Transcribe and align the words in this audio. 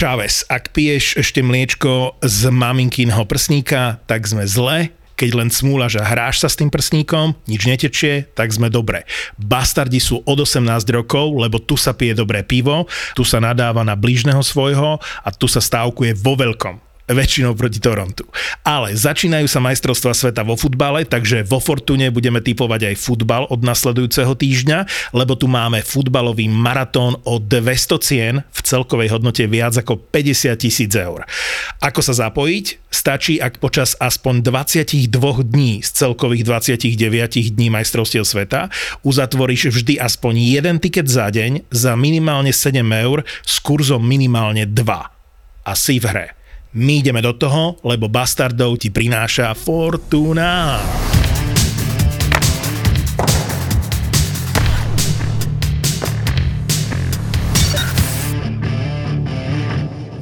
Čaves, 0.00 0.48
ak 0.48 0.72
piješ 0.72 1.20
ešte 1.20 1.44
mliečko 1.44 2.16
z 2.24 2.48
maminkinho 2.48 3.20
prsníka, 3.28 4.00
tak 4.08 4.24
sme 4.24 4.48
zle, 4.48 4.96
keď 5.12 5.30
len 5.36 5.52
smúľaš 5.52 6.00
a 6.00 6.08
hráš 6.08 6.40
sa 6.40 6.48
s 6.48 6.56
tým 6.56 6.72
prsníkom, 6.72 7.36
nič 7.44 7.68
netečie, 7.68 8.24
tak 8.32 8.48
sme 8.48 8.72
dobre. 8.72 9.04
Bastardi 9.36 10.00
sú 10.00 10.24
od 10.24 10.40
18 10.40 10.88
rokov, 10.96 11.36
lebo 11.36 11.60
tu 11.60 11.76
sa 11.76 11.92
pije 11.92 12.16
dobré 12.16 12.40
pivo, 12.40 12.88
tu 13.12 13.28
sa 13.28 13.44
nadáva 13.44 13.84
na 13.84 13.92
blížneho 13.92 14.40
svojho 14.40 14.96
a 15.20 15.28
tu 15.36 15.44
sa 15.44 15.60
stávkuje 15.60 16.16
vo 16.16 16.32
veľkom 16.32 16.89
väčšinou 17.12 17.52
proti 17.58 17.82
Torontu. 17.82 18.26
Ale 18.62 18.94
začínajú 18.94 19.46
sa 19.50 19.58
majstrovstva 19.62 20.12
sveta 20.14 20.42
vo 20.46 20.54
futbale, 20.54 21.04
takže 21.06 21.46
vo 21.46 21.58
Fortune 21.58 22.10
budeme 22.14 22.38
typovať 22.42 22.92
aj 22.92 23.00
futbal 23.00 23.46
od 23.50 23.60
nasledujúceho 23.62 24.32
týždňa, 24.34 25.12
lebo 25.14 25.34
tu 25.34 25.50
máme 25.50 25.82
futbalový 25.82 26.46
maratón 26.48 27.18
o 27.26 27.38
200 27.42 28.06
cien 28.06 28.34
v 28.46 28.60
celkovej 28.62 29.14
hodnote 29.14 29.44
viac 29.50 29.74
ako 29.76 29.98
50 29.98 30.54
tisíc 30.58 30.92
eur. 30.94 31.26
Ako 31.82 32.00
sa 32.00 32.14
zapojiť? 32.16 32.90
Stačí, 32.90 33.38
ak 33.38 33.62
počas 33.62 33.94
aspoň 34.02 34.42
22 34.42 35.06
dní 35.46 35.78
z 35.78 35.90
celkových 35.94 36.42
29 36.42 37.54
dní 37.54 37.70
majstrovstiev 37.70 38.26
sveta 38.26 38.66
uzatvoríš 39.06 39.70
vždy 39.70 40.02
aspoň 40.02 40.34
jeden 40.58 40.76
tiket 40.82 41.06
za 41.06 41.30
deň 41.30 41.70
za 41.70 41.94
minimálne 41.94 42.50
7 42.50 42.82
eur 42.82 43.22
s 43.46 43.62
kurzom 43.62 44.02
minimálne 44.02 44.66
2. 44.66 44.74
A 45.64 45.72
si 45.78 46.02
v 46.02 46.06
hre. 46.10 46.39
My 46.70 47.02
ideme 47.02 47.18
do 47.18 47.34
toho, 47.34 47.82
lebo 47.82 48.06
Bastardov 48.06 48.78
ti 48.78 48.94
prináša 48.94 49.58
Fortuna. 49.58 50.78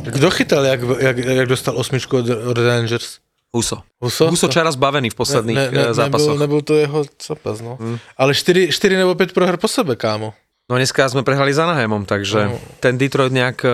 Kto 0.08 0.30
chytal, 0.32 0.64
jak, 0.64 0.80
jak, 1.00 1.16
jak 1.20 1.48
dostal 1.48 1.76
osmičku 1.76 2.16
od, 2.16 2.56
Rangers? 2.56 3.20
Huso. 3.52 3.84
Huso? 4.00 4.32
Huso 4.32 4.48
čaraz 4.48 4.80
bavený 4.80 5.12
v 5.12 5.16
posledných 5.20 5.56
ne, 5.56 5.68
ne, 5.68 5.84
ne, 5.84 5.94
zápasoch. 5.94 6.40
Nebyl, 6.40 6.40
nebyl 6.40 6.60
to 6.64 6.74
jeho 6.80 7.04
zápas, 7.20 7.60
no. 7.60 7.76
Hmm. 7.76 8.00
Ale 8.16 8.32
4, 8.32 8.72
4 8.72 8.96
nebo 8.96 9.12
5 9.14 9.36
proher 9.36 9.56
po 9.60 9.68
sebe, 9.68 10.00
kámo. 10.00 10.32
No 10.68 10.76
dneska 10.76 11.08
sme 11.08 11.24
prehrali 11.24 11.56
za 11.56 11.64
Anaheimom, 11.64 12.04
takže 12.04 12.52
no. 12.52 12.60
ten 12.84 13.00
Detroit 13.00 13.32
nejak 13.32 13.58
e, 13.64 13.68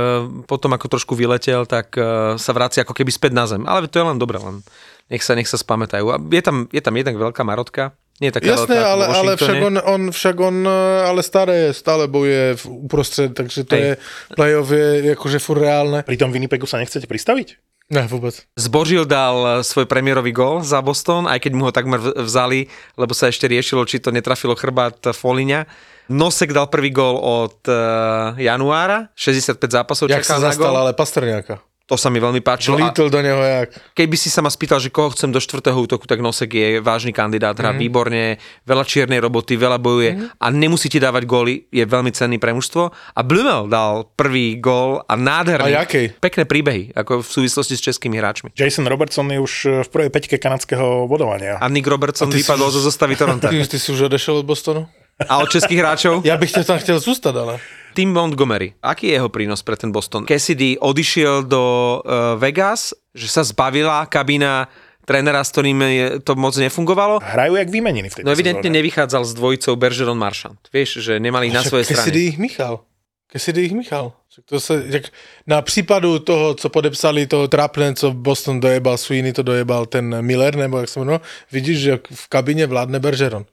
potom 0.46 0.78
ako 0.78 0.86
trošku 0.86 1.18
vyletel, 1.18 1.66
tak 1.66 1.90
e, 1.98 2.38
sa 2.38 2.52
vracia 2.54 2.86
ako 2.86 2.94
keby 2.94 3.10
späť 3.10 3.34
na 3.34 3.50
zem. 3.50 3.66
Ale 3.66 3.90
to 3.90 3.98
je 3.98 4.06
len 4.06 4.14
dobre, 4.14 4.38
len 4.38 4.62
nech 5.10 5.26
sa, 5.26 5.34
nech 5.34 5.50
sa 5.50 5.58
spamätajú. 5.58 6.06
A 6.14 6.22
je 6.22 6.38
tam, 6.38 6.70
je 6.70 6.78
tam 6.78 6.94
jednak 6.94 7.18
veľká 7.18 7.42
marotka, 7.42 7.98
nie 8.22 8.30
je 8.30 8.38
taká 8.38 8.46
Jasné, 8.46 8.78
veľká 8.78 8.86
ale, 8.94 9.04
ale 9.10 9.30
však 9.34 9.58
on, 9.58 9.74
on, 9.82 10.02
však 10.14 10.36
on, 10.38 10.56
e, 10.62 10.80
ale 11.10 11.20
staré 11.26 11.54
je, 11.66 11.70
stále 11.74 12.06
bojuje 12.06 12.62
v 12.62 12.64
uprostred, 12.86 13.34
takže 13.34 13.66
to 13.66 13.74
Hej. 13.74 13.82
je, 13.82 13.90
playoff 14.38 14.70
je 14.70 15.12
akože 15.18 15.38
furt 15.42 15.66
reálne. 15.66 16.06
Pri 16.06 16.14
tom 16.14 16.30
Winnipegu 16.30 16.70
sa 16.70 16.78
nechcete 16.78 17.10
pristaviť? 17.10 17.58
Ne, 17.90 18.06
vôbec. 18.06 18.38
Zbožil 18.54 19.02
dal 19.02 19.66
svoj 19.66 19.90
premiérový 19.90 20.30
gol 20.30 20.62
za 20.62 20.78
Boston, 20.78 21.26
aj 21.26 21.42
keď 21.42 21.52
mu 21.58 21.66
ho 21.66 21.72
takmer 21.74 21.98
vzali, 22.00 22.70
lebo 22.94 23.12
sa 23.18 23.34
ešte 23.34 23.50
riešilo, 23.50 23.82
či 23.82 23.98
to 23.98 24.14
netrafilo 24.14 24.54
chrbát 24.54 25.10
Foliňa 25.10 25.92
Nosek 26.08 26.52
dal 26.52 26.68
prvý 26.68 26.92
gól 26.92 27.16
od 27.16 27.64
uh, 27.68 28.36
januára, 28.36 29.08
65 29.16 29.56
zápasov 29.60 30.04
Jak 30.12 30.24
sa 30.24 30.40
zastal, 30.40 30.74
ale 30.76 30.92
Pastrňáka. 30.92 31.64
To 31.84 32.00
sa 32.00 32.08
mi 32.08 32.16
veľmi 32.16 32.40
páčilo. 32.40 32.80
Vlítol 32.80 33.12
do 33.12 33.20
neho 33.20 33.44
jak. 33.44 33.76
Keby 33.92 34.16
si 34.16 34.32
sa 34.32 34.40
ma 34.40 34.48
spýtal, 34.48 34.80
že 34.80 34.88
koho 34.88 35.12
chcem 35.12 35.28
do 35.28 35.36
štvrtého 35.36 35.76
útoku, 35.76 36.08
tak 36.08 36.24
Nosek 36.24 36.48
je 36.56 36.68
vážny 36.80 37.12
kandidát, 37.12 37.52
hrá 37.52 37.76
mm. 37.76 37.80
výborne, 37.84 38.40
veľa 38.64 38.88
čiernej 38.88 39.20
roboty, 39.20 39.60
veľa 39.60 39.76
bojuje 39.76 40.16
mm. 40.16 40.40
a 40.40 40.46
nemusí 40.48 40.88
ti 40.88 40.96
dávať 40.96 41.28
góly, 41.28 41.68
je 41.68 41.84
veľmi 41.84 42.08
cenný 42.16 42.40
pre 42.40 42.56
mužstvo. 42.56 42.88
A 42.88 43.20
Blumel 43.20 43.68
dal 43.68 44.08
prvý 44.16 44.56
gól 44.56 45.04
a 45.04 45.12
nádherný. 45.12 45.76
A 45.76 45.84
jaký? 45.84 46.16
Pekné 46.24 46.48
príbehy, 46.48 46.96
ako 46.96 47.20
v 47.20 47.28
súvislosti 47.28 47.76
s 47.76 47.84
českými 47.84 48.16
hráčmi. 48.16 48.56
Jason 48.56 48.88
Robertson 48.88 49.28
je 49.28 49.44
už 49.44 49.84
v 49.84 49.88
prvej 49.92 50.08
peťke 50.08 50.40
kanadského 50.40 51.04
bodovania. 51.04 51.60
A 51.60 51.68
Nick 51.68 51.84
Robertson 51.84 52.32
vypadol 52.32 52.72
zo 52.72 52.80
zostavy 52.80 53.12
Toronto. 53.12 53.44
Ty, 53.52 53.60
ty 53.68 53.76
si 53.76 53.92
už 53.92 54.08
odešel 54.08 54.40
od 54.40 54.48
Bostonu? 54.48 54.88
A 55.22 55.38
od 55.38 55.48
českých 55.50 55.78
hráčov? 55.78 56.26
Ja 56.26 56.34
bych 56.34 56.50
tam 56.66 56.78
chcel 56.82 56.98
zústať, 56.98 57.34
ale... 57.38 57.54
Tim 57.94 58.10
Montgomery. 58.10 58.74
Aký 58.82 59.14
je 59.14 59.22
jeho 59.22 59.30
prínos 59.30 59.62
pre 59.62 59.78
ten 59.78 59.94
Boston? 59.94 60.26
Cassidy 60.26 60.74
odišiel 60.74 61.46
do 61.46 61.62
uh, 62.02 62.34
Vegas, 62.34 62.90
že 63.14 63.30
sa 63.30 63.46
zbavila 63.46 64.02
kabína 64.10 64.66
trénera, 65.06 65.46
s 65.46 65.54
ktorým 65.54 65.78
to 66.26 66.34
moc 66.34 66.58
nefungovalo. 66.58 67.22
Hrajú 67.22 67.54
jak 67.54 67.68
vymenení 67.70 68.10
v 68.10 68.14
tejto 68.18 68.26
No 68.26 68.34
evidentne 68.34 68.66
sezóne. 68.66 68.78
nevychádzal 68.82 69.22
s 69.22 69.32
dvojicou 69.38 69.72
Bergeron 69.78 70.18
Marchand. 70.18 70.58
Vieš, 70.74 71.04
že 71.04 71.22
nemali 71.22 71.52
ich 71.52 71.54
na 71.54 71.62
svojej 71.62 71.86
strane. 71.86 72.02
Cassidy 72.02 72.20
ich 72.34 72.38
Michal. 72.40 72.82
Cassidy 73.30 73.60
ich 73.70 73.74
Michal. 73.76 74.16
To 74.50 74.58
sa, 74.58 74.82
jak 74.82 75.14
na 75.46 75.62
prípadu 75.62 76.18
toho, 76.18 76.58
co 76.58 76.66
podepsali 76.66 77.30
toho 77.30 77.46
Trapne, 77.46 77.94
co 77.94 78.10
Boston 78.10 78.58
dojebal, 78.58 78.98
Sweeney 78.98 79.30
to 79.30 79.46
dojebal 79.46 79.86
ten 79.86 80.10
Miller, 80.26 80.58
nebo 80.58 80.82
jak 80.82 80.90
sa 80.90 80.98
menoval, 80.98 81.22
vidíš, 81.54 81.78
že 81.78 81.92
v 82.02 82.24
kabine 82.26 82.66
vládne 82.66 82.98
Bergeron 82.98 83.46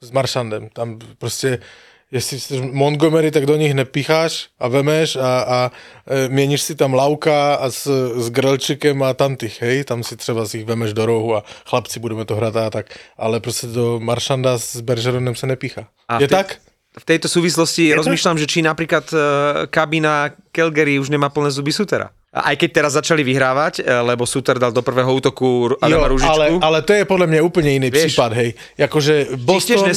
s 0.00 0.10
Maršandem. 0.10 0.68
Tam 0.72 0.98
proste, 1.18 1.58
jestli 2.10 2.40
jsi 2.40 2.60
Montgomery, 2.72 3.30
tak 3.30 3.46
do 3.46 3.56
nich 3.56 3.74
nepicháš 3.74 4.48
a 4.60 4.68
vemeš 4.68 5.16
a, 5.16 5.40
a 5.40 5.70
e, 6.06 6.28
měníš 6.28 6.62
si 6.62 6.74
tam 6.74 6.94
Lauka 6.94 7.54
a 7.54 7.70
s, 7.70 7.84
s 8.16 8.30
Grelčikem 8.30 9.02
a 9.02 9.14
tantých, 9.14 9.62
hej, 9.62 9.84
tam 9.84 10.02
si 10.02 10.16
třeba 10.16 10.46
si 10.46 10.58
ich 10.58 10.66
vemeš 10.66 10.92
do 10.92 11.06
rohu 11.06 11.36
a 11.36 11.44
chlapci 11.68 12.00
budeme 12.00 12.24
to 12.24 12.36
hrať 12.36 12.56
a 12.56 12.70
tak, 12.70 12.86
ale 13.18 13.40
proste 13.40 13.66
do 13.68 14.00
Maršanda 14.00 14.58
s 14.58 14.80
Bergeronem 14.80 15.36
sa 15.36 15.46
nepícha. 15.46 15.92
A 16.08 16.16
Je 16.16 16.28
te- 16.28 16.34
tak? 16.34 16.56
V 16.90 17.04
tejto 17.06 17.30
súvislosti 17.30 17.86
Je 17.86 17.94
rozmýšľam, 17.94 18.34
že 18.34 18.50
či 18.50 18.66
napríklad 18.66 19.06
uh, 19.14 19.20
kabína 19.70 20.34
Calgary 20.50 20.98
už 20.98 21.14
nemá 21.14 21.30
plné 21.30 21.54
zuby 21.54 21.70
Sutera. 21.70 22.10
Aj 22.30 22.54
keď 22.54 22.70
teraz 22.70 22.94
začali 22.94 23.26
vyhrávať, 23.26 23.82
e, 23.82 23.90
lebo 23.90 24.22
Suter 24.22 24.54
dal 24.54 24.70
do 24.70 24.86
prvého 24.86 25.10
útoku 25.10 25.74
Adama 25.82 26.06
jo, 26.06 26.10
Ružičku. 26.14 26.30
Ale, 26.30 26.46
ale 26.62 26.78
to 26.86 26.94
je 26.94 27.02
podľa 27.02 27.26
mňa 27.26 27.40
úplne 27.42 27.70
iný 27.74 27.90
Vieš, 27.90 28.14
prípad, 28.14 28.30
hej. 28.38 28.50
Akože 28.78 29.34
Boston, 29.34 29.90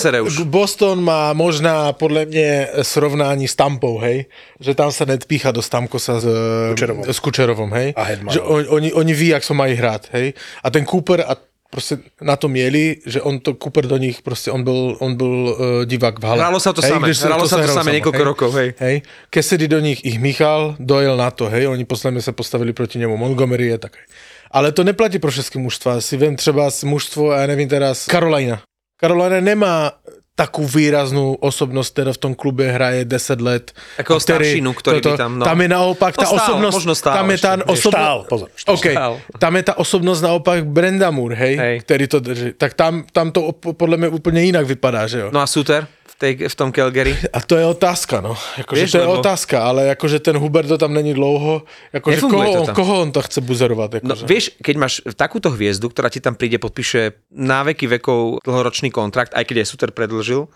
Boston 0.50 0.98
má 1.06 1.30
možná 1.38 1.94
podľa 1.94 2.26
mňa 2.26 2.50
srovnání 2.82 3.46
s 3.46 3.54
Tampou, 3.54 4.02
hej. 4.02 4.26
Že 4.58 4.74
tam 4.74 4.90
sa 4.90 5.06
nedpícha 5.06 5.54
do 5.54 5.62
Stamkosa 5.62 6.18
s 6.18 6.26
Kučerovom, 6.74 7.04
s 7.06 7.20
Kučerovom 7.22 7.70
hej. 7.78 7.94
A 7.94 8.18
že 8.26 8.42
on, 8.42 8.66
oni, 8.82 8.90
oni 8.90 9.14
ví, 9.14 9.30
jak 9.30 9.46
sa 9.46 9.54
mají 9.54 9.78
hrať, 9.78 10.10
hej. 10.18 10.34
A 10.66 10.74
ten 10.74 10.90
Cooper 10.90 11.22
a 11.22 11.38
proste 11.74 12.06
na 12.22 12.38
to 12.38 12.46
mieli, 12.46 13.02
že 13.02 13.18
on 13.26 13.42
to 13.42 13.58
Cooper 13.58 13.90
do 13.90 13.98
nich, 13.98 14.22
proste 14.22 14.54
on 14.54 14.62
bol, 14.62 14.94
on 15.02 15.18
bol 15.18 15.34
uh, 15.34 15.54
divák 15.90 16.22
v 16.22 16.24
hale. 16.30 16.40
Hralo 16.46 16.62
sa 16.62 16.70
to 16.70 16.86
hej, 16.86 16.94
samé, 16.94 17.10
hralo 17.10 17.50
sa 17.50 17.58
to, 17.58 17.74
samé 17.74 17.98
niekoľko 17.98 18.22
hej, 18.22 18.30
rokov, 18.30 18.50
hej. 18.54 18.70
hej. 18.78 18.96
Kesedy 19.34 19.66
do 19.66 19.82
nich 19.82 20.06
ich 20.06 20.22
Michal 20.22 20.78
dojel 20.78 21.18
na 21.18 21.34
to, 21.34 21.50
hej, 21.50 21.66
oni 21.66 21.90
posledne 21.90 22.22
sa 22.22 22.30
postavili 22.30 22.78
proti 22.78 23.02
nemu, 23.02 23.18
Montgomery 23.18 23.74
je 23.74 23.90
tak. 23.90 23.98
Hej. 23.98 24.06
Ale 24.54 24.70
to 24.70 24.86
neplatí 24.86 25.18
pro 25.18 25.34
všetky 25.34 25.58
mužstva. 25.58 25.98
Si 25.98 26.14
viem 26.14 26.38
třeba 26.38 26.70
mužstvo, 26.70 27.34
ja 27.34 27.50
neviem 27.50 27.66
teraz, 27.66 28.06
Karolina. 28.06 28.62
Karolina 29.02 29.42
nemá 29.42 29.98
takú 30.34 30.66
výraznú 30.66 31.38
osobnosť, 31.38 31.90
ktorá 31.94 32.12
v 32.18 32.20
tom 32.20 32.34
klube 32.34 32.66
hraje 32.66 33.06
10 33.06 33.38
let. 33.46 33.70
Takého 34.02 34.18
staršinu, 34.18 34.74
ktorý 34.74 34.98
toto, 34.98 35.14
by 35.14 35.22
tam... 35.22 35.32
No. 35.38 35.46
Tam 35.46 35.58
je 35.62 35.70
naopak 35.70 36.18
tá 36.18 36.26
no, 36.26 36.34
stál, 36.34 36.38
osobnosť... 36.42 36.76
Možno 36.82 36.94
stál 36.98 37.16
tam 37.22 37.28
je 37.30 37.38
tá 37.38 37.52
osobnosť... 37.70 37.94
Stál, 37.94 38.18
pozor. 38.26 38.48
Stál. 38.58 38.74
Okay, 38.74 38.96
tam 39.38 39.54
je 39.54 39.64
tá 39.70 39.74
osobnosť 39.78 40.22
naopak 40.26 40.58
Brenda 40.66 41.14
Moore, 41.14 41.38
hej, 41.38 41.56
hej. 41.62 41.76
ktorý 41.86 42.06
to 42.10 42.18
drží. 42.18 42.50
Tak 42.58 42.74
tam, 42.74 43.06
tam 43.14 43.30
to 43.30 43.54
podľa 43.54 43.98
mňa 44.02 44.10
úplne 44.10 44.42
inak 44.42 44.66
vypadá, 44.66 45.06
že 45.06 45.22
jo. 45.22 45.28
No 45.30 45.38
a 45.38 45.46
Suter? 45.46 45.86
Tej, 46.24 46.48
v 46.48 46.56
tom 46.56 46.72
Calgary? 46.72 47.12
A 47.36 47.44
to 47.44 47.60
je 47.60 47.66
otázka, 47.68 48.24
no. 48.24 48.40
Akože 48.56 48.88
to 48.88 49.04
je 49.04 49.04
lebo... 49.04 49.20
otázka, 49.20 49.60
ale 49.60 49.92
akože 49.92 50.24
ten 50.24 50.40
Huberto 50.40 50.80
tam 50.80 50.96
není 50.96 51.12
dlouho. 51.12 51.68
Akože 51.92 52.24
koho, 52.24 52.64
to 52.64 52.72
tam. 52.72 52.76
koho 52.80 52.94
on 53.04 53.12
to 53.12 53.20
chce 53.20 53.44
buzerovať? 53.44 53.90
Akože? 54.00 54.08
No, 54.08 54.16
vieš, 54.24 54.56
keď 54.64 54.76
máš 54.80 55.04
takúto 55.20 55.52
hviezdu, 55.52 55.92
ktorá 55.92 56.08
ti 56.08 56.24
tam 56.24 56.40
príde, 56.40 56.64
podpíše 56.64 57.28
na 57.36 57.68
veky 57.68 58.00
vekov 58.00 58.40
dlhoročný 58.48 58.88
kontrakt, 58.88 59.36
aj 59.36 59.44
keď 59.44 59.68
je 59.68 59.70
Suter 59.70 59.92
predlžil, 59.92 60.48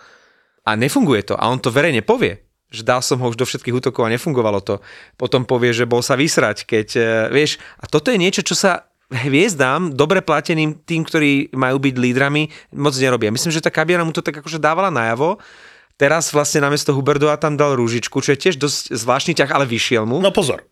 a 0.64 0.72
nefunguje 0.80 1.28
to. 1.28 1.36
A 1.36 1.52
on 1.52 1.60
to 1.60 1.72
verejne 1.72 2.04
povie, 2.04 2.48
že 2.68 2.84
dal 2.84 3.00
som 3.00 3.20
ho 3.24 3.28
už 3.32 3.40
do 3.40 3.48
všetkých 3.48 3.76
útokov 3.84 4.04
a 4.04 4.12
nefungovalo 4.12 4.60
to. 4.60 4.84
Potom 5.16 5.48
povie, 5.48 5.72
že 5.72 5.88
bol 5.88 6.04
sa 6.04 6.20
vysrať, 6.20 6.68
keď, 6.68 6.88
e, 6.96 7.02
vieš, 7.32 7.60
a 7.80 7.88
toto 7.88 8.12
je 8.12 8.20
niečo, 8.20 8.44
čo 8.44 8.56
sa 8.56 8.87
hviezdám, 9.08 9.96
dobre 9.96 10.20
plateným 10.20 10.84
tým, 10.84 11.08
ktorí 11.08 11.56
majú 11.56 11.80
byť 11.80 11.96
lídrami, 11.96 12.52
moc 12.76 12.94
nerobia. 13.00 13.32
Myslím, 13.32 13.56
že 13.56 13.64
tá 13.64 13.72
kabina 13.72 14.04
mu 14.04 14.12
to 14.12 14.24
tak 14.24 14.44
akože 14.44 14.60
dávala 14.60 14.92
najavo, 14.92 15.40
Teraz 15.98 16.30
vlastne 16.30 16.62
namiesto 16.62 16.94
Huberdova 16.94 17.42
tam 17.42 17.58
dal 17.58 17.74
Rúžičku, 17.74 18.22
čo 18.22 18.30
je 18.30 18.38
tiež 18.38 18.62
dosť 18.62 18.94
zvláštny 18.94 19.34
ťah, 19.34 19.50
ale 19.50 19.66
vyšiel 19.66 20.06
mu. 20.06 20.22
No 20.22 20.30
pozor, 20.30 20.70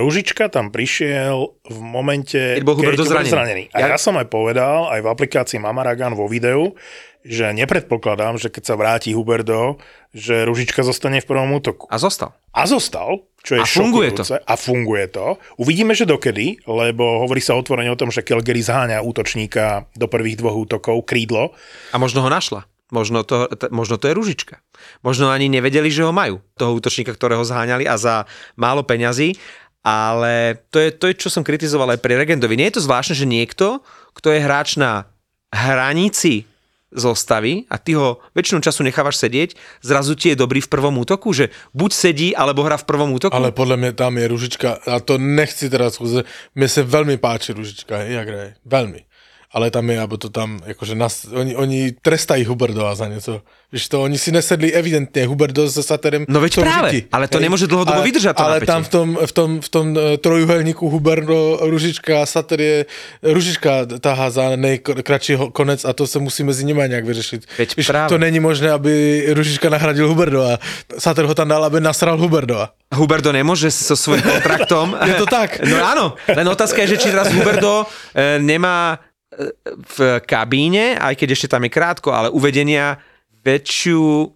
Rúžička 0.00 0.48
tam 0.48 0.72
prišiel 0.72 1.60
v 1.68 1.78
momente, 1.84 2.40
keď 2.40 2.64
bol 2.64 2.80
Huberdo 2.80 3.04
zranený. 3.04 3.28
zranený. 3.28 3.64
A 3.76 3.84
ja... 3.84 3.86
ja 3.92 3.98
som 4.00 4.16
aj 4.16 4.32
povedal, 4.32 4.88
aj 4.88 5.04
v 5.04 5.08
aplikácii 5.12 5.60
Mamaragan 5.60 6.16
vo 6.16 6.24
videu, 6.24 6.72
že 7.22 7.54
nepredpokladám, 7.54 8.38
že 8.38 8.50
keď 8.50 8.62
sa 8.62 8.74
vráti 8.74 9.14
Huberdo, 9.14 9.78
že 10.10 10.42
Ružička 10.42 10.82
zostane 10.82 11.22
v 11.22 11.26
prvom 11.30 11.54
útoku. 11.54 11.86
A 11.88 11.96
zostal. 11.96 12.34
A 12.52 12.66
zostal, 12.68 13.24
čo 13.40 13.56
je 13.56 13.62
a 13.62 13.66
funguje 13.66 14.10
to. 14.12 14.22
A 14.26 14.54
funguje 14.58 15.06
to. 15.08 15.38
Uvidíme, 15.56 15.94
že 15.94 16.04
dokedy, 16.04 16.66
lebo 16.66 17.22
hovorí 17.24 17.40
sa 17.40 17.56
otvorene 17.56 17.88
o 17.94 17.98
tom, 17.98 18.10
že 18.12 18.26
Calgary 18.26 18.60
zháňa 18.60 19.00
útočníka 19.00 19.88
do 19.94 20.10
prvých 20.10 20.42
dvoch 20.42 20.68
útokov, 20.68 21.06
krídlo. 21.08 21.54
A 21.94 21.96
možno 21.96 22.20
ho 22.26 22.30
našla. 22.30 22.66
Možno 22.92 23.24
to, 23.24 23.48
t- 23.48 23.72
možno 23.72 23.96
to 23.96 24.12
je 24.12 24.18
Ružička. 24.18 24.60
Možno 25.00 25.32
ani 25.32 25.48
nevedeli, 25.48 25.88
že 25.88 26.04
ho 26.04 26.12
majú, 26.12 26.44
toho 26.60 26.76
útočníka, 26.76 27.16
ktorého 27.16 27.40
zháňali 27.40 27.88
a 27.88 27.96
za 27.96 28.28
málo 28.52 28.84
peňazí 28.84 29.38
ale 29.82 30.62
to 30.70 30.78
je 30.78 30.94
to, 30.94 31.10
je, 31.10 31.26
čo 31.26 31.28
som 31.28 31.42
kritizoval 31.42 31.90
aj 31.90 31.98
pri 31.98 32.14
Regendovi. 32.14 32.54
Nie 32.54 32.70
je 32.70 32.78
to 32.78 32.86
zvláštne, 32.86 33.18
že 33.18 33.26
niekto, 33.26 33.82
kto 34.14 34.30
je 34.30 34.38
hráč 34.38 34.78
na 34.78 35.10
hranici 35.50 36.46
zostavy 36.92 37.64
a 37.72 37.76
ty 37.80 37.96
ho 37.96 38.20
väčšinu 38.36 38.60
času 38.60 38.84
nechávaš 38.84 39.20
sedieť, 39.20 39.56
zrazu 39.80 40.12
ti 40.16 40.32
je 40.32 40.36
dobrý 40.36 40.60
v 40.60 40.70
prvom 40.70 41.00
útoku, 41.00 41.32
že 41.32 41.52
buď 41.72 41.90
sedí, 41.92 42.28
alebo 42.36 42.64
hrá 42.64 42.76
v 42.76 42.86
prvom 42.88 43.10
útoku. 43.12 43.32
Ale 43.32 43.52
podľa 43.52 43.76
mňa 43.80 43.92
tam 43.96 44.16
je 44.16 44.26
Ružička, 44.28 44.80
a 44.84 45.00
to 45.00 45.16
nechci 45.16 45.72
teraz, 45.72 46.00
mne 46.00 46.68
sa 46.68 46.80
veľmi 46.84 47.16
páči 47.16 47.56
Ružička, 47.56 48.04
jak 48.04 48.26
hraje, 48.28 48.50
veľmi 48.64 49.11
ale 49.52 49.70
tam 49.70 49.90
je, 49.90 50.00
alebo 50.00 50.16
to 50.16 50.28
tam, 50.28 50.60
akože 50.64 50.94
nás, 50.94 51.24
oni, 51.28 51.56
oni 51.56 51.92
trestají 52.02 52.44
Huberdova 52.44 52.94
za 52.94 53.08
něco. 53.08 53.40
Víš 53.72 53.88
to, 53.88 54.02
oni 54.02 54.18
si 54.18 54.32
nesedli 54.32 54.72
evidentně 54.72 55.26
Huberdo 55.26 55.70
se 55.70 55.82
Saterem. 55.82 56.24
No 56.28 56.40
veď 56.40 56.60
práve, 56.60 56.90
žiti. 56.92 57.08
ale 57.12 57.28
to 57.28 57.38
hej. 57.40 57.48
nemôže 57.48 57.64
dlhodobo 57.64 57.96
ale, 57.96 58.04
vydržať 58.04 58.36
to 58.36 58.42
Ale 58.44 58.54
napätie. 58.60 58.68
tam 58.68 58.84
v 58.84 58.88
tom, 58.88 59.08
v 59.16 59.32
tom, 59.32 59.50
v 59.60 59.68
tom 59.68 59.86
e, 59.96 60.00
trojuhelníku 60.20 60.84
Huberdo, 60.88 61.56
Ružička 61.60 62.22
a 62.22 62.26
Sater 62.28 62.60
je, 62.60 62.76
Ružička 63.24 63.88
tahá 64.00 64.28
za 64.28 64.56
nejkratší 64.56 65.56
konec 65.56 65.84
a 65.84 65.92
to 65.92 66.06
se 66.06 66.18
musí 66.18 66.44
mezi 66.44 66.64
nimi 66.64 66.84
nějak 66.86 67.04
vyřešit. 67.04 67.48
Veď 67.58 67.76
Víš, 67.76 67.86
práve. 67.86 68.08
to 68.08 68.18
není 68.18 68.40
možné, 68.40 68.70
aby 68.70 69.24
Ružička 69.32 69.70
nahradil 69.72 70.08
Huberdova. 70.08 70.60
Sater 70.98 71.24
ho 71.24 71.34
tam 71.34 71.48
dal, 71.48 71.64
aby 71.64 71.80
nasral 71.80 72.20
Huberdova. 72.20 72.76
Huberdo 72.92 73.32
nemôže 73.32 73.72
so 73.72 73.96
svojím 73.96 74.20
kontraktom. 74.20 74.96
je 75.08 75.14
to 75.16 75.24
tak. 75.24 75.64
No 75.64 75.80
áno, 75.80 76.04
len 76.28 76.44
otázka 76.44 76.84
je, 76.84 76.92
že 76.92 76.96
či 77.00 77.08
teraz 77.08 77.32
Huberdo 77.32 77.88
e, 78.12 78.36
nemá 78.36 79.00
v 79.96 79.96
kabíne, 80.28 81.00
aj 81.00 81.16
keď 81.16 81.28
ešte 81.32 81.48
tam 81.48 81.64
je 81.64 81.72
krátko, 81.72 82.12
ale 82.12 82.28
uvedenia 82.28 83.00
väčšiu 83.42 84.28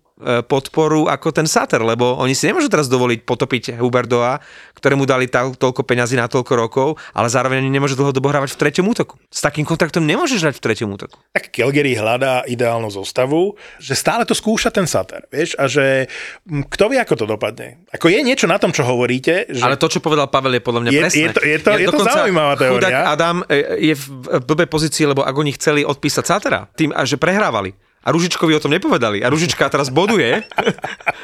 podporu 0.49 1.13
ako 1.13 1.29
ten 1.29 1.45
Sater, 1.45 1.85
lebo 1.85 2.17
oni 2.17 2.33
si 2.33 2.49
nemôžu 2.49 2.73
teraz 2.73 2.89
dovoliť 2.89 3.29
potopiť 3.29 3.77
Huberdoa, 3.77 4.41
ktorému 4.73 5.05
dali 5.05 5.29
ta, 5.29 5.45
toľko 5.53 5.85
peňazí 5.85 6.17
na 6.17 6.25
toľko 6.25 6.53
rokov, 6.57 6.89
ale 7.13 7.29
zároveň 7.29 7.61
ani 7.61 7.69
nemôže 7.69 8.01
dlhodobo 8.01 8.33
hravať 8.33 8.57
v 8.57 8.61
treťom 8.65 8.87
útoku. 8.89 9.21
S 9.29 9.45
takým 9.45 9.69
kontraktom 9.69 10.09
nemôžeš 10.09 10.41
hrať 10.41 10.57
v 10.57 10.63
treťom 10.65 10.89
útoku. 10.89 11.21
Tak 11.37 11.53
Calgary 11.53 11.93
hľadá 11.93 12.49
ideálnu 12.49 12.89
zostavu, 12.89 13.61
že 13.77 13.93
stále 13.93 14.25
to 14.25 14.33
skúša 14.33 14.73
ten 14.73 14.89
Sater, 14.89 15.29
vieš, 15.29 15.53
a 15.61 15.69
že 15.69 16.09
kto 16.49 16.85
vie, 16.89 16.99
ako 17.01 17.15
to 17.21 17.27
dopadne. 17.29 17.85
Ako 17.93 18.09
je 18.09 18.21
niečo 18.25 18.49
na 18.49 18.57
tom, 18.57 18.73
čo 18.73 18.89
hovoríte. 18.89 19.53
Že... 19.53 19.62
Ale 19.69 19.77
to, 19.77 19.93
čo 19.93 20.01
povedal 20.01 20.33
Pavel, 20.33 20.57
je 20.57 20.62
podľa 20.65 20.81
mňa 20.81 20.91
je, 20.97 21.01
presné. 21.05 21.21
Je 21.21 21.29
to, 21.29 21.41
je 21.45 21.59
to, 21.61 21.71
je 21.77 21.87
to 21.93 22.01
zaujímavá 22.09 22.57
teória. 22.57 23.05
Adam 23.05 23.45
e, 23.45 23.93
je 23.93 23.95
v 23.97 24.05
blbej 24.49 24.69
pozícii, 24.73 25.05
lebo 25.05 25.21
ak 25.21 25.37
oni 25.37 25.53
chceli 25.61 25.85
odpísať 25.85 26.25
Satera, 26.25 26.65
tým, 26.73 26.97
že 27.05 27.21
prehrávali, 27.21 27.77
a 28.06 28.08
Ružičkovi 28.14 28.55
o 28.55 28.62
tom 28.62 28.70
nepovedali. 28.70 29.26
A 29.26 29.26
Ružička 29.26 29.67
teraz 29.67 29.91
boduje 29.91 30.47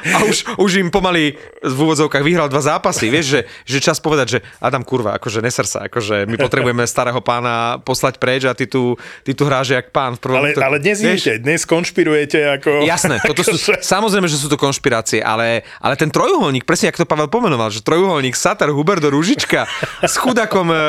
a 0.03 0.19
už, 0.27 0.59
už 0.59 0.83
im 0.83 0.91
pomaly 0.91 1.39
v 1.63 1.79
úvodzovkách 1.79 2.27
vyhral 2.27 2.51
dva 2.51 2.59
zápasy. 2.59 3.07
Vieš, 3.07 3.27
že, 3.39 3.41
že 3.63 3.79
čas 3.79 4.03
povedať, 4.03 4.27
že 4.27 4.39
Adam 4.59 4.83
kurva, 4.83 5.15
akože 5.23 5.39
neser 5.39 5.63
sa, 5.63 5.87
akože 5.87 6.27
my 6.27 6.35
potrebujeme 6.35 6.83
starého 6.83 7.23
pána 7.23 7.79
poslať 7.87 8.19
preč 8.19 8.43
a 8.51 8.53
ty 8.59 8.67
tu, 8.67 8.99
ty 9.23 9.31
tu 9.31 9.47
hráš 9.47 9.79
jak 9.79 9.95
pán. 9.95 10.19
V 10.19 10.27
prvom 10.27 10.43
ale, 10.43 10.59
to, 10.59 10.59
ale 10.59 10.83
dnes 10.83 10.99
vieš, 10.99 11.23
idete, 11.23 11.33
dnes 11.47 11.63
konšpirujete 11.63 12.39
ako... 12.59 12.83
Jasné, 12.83 13.23
toto 13.23 13.47
sú, 13.47 13.55
samozrejme, 13.79 14.27
že 14.27 14.43
sú 14.43 14.51
to 14.51 14.59
konšpirácie, 14.59 15.23
ale, 15.23 15.63
ale 15.79 15.95
ten 15.95 16.11
trojuholník, 16.11 16.67
presne 16.67 16.91
ako 16.91 17.07
to 17.07 17.09
Pavel 17.09 17.31
pomenoval, 17.31 17.71
že 17.71 17.79
trojuholník 17.87 18.35
Satar, 18.35 18.75
Huberdo, 18.75 19.07
Ružička 19.15 19.71
s 20.03 20.19
chudakom 20.19 20.67
e, 20.67 20.75
e, 20.75 20.81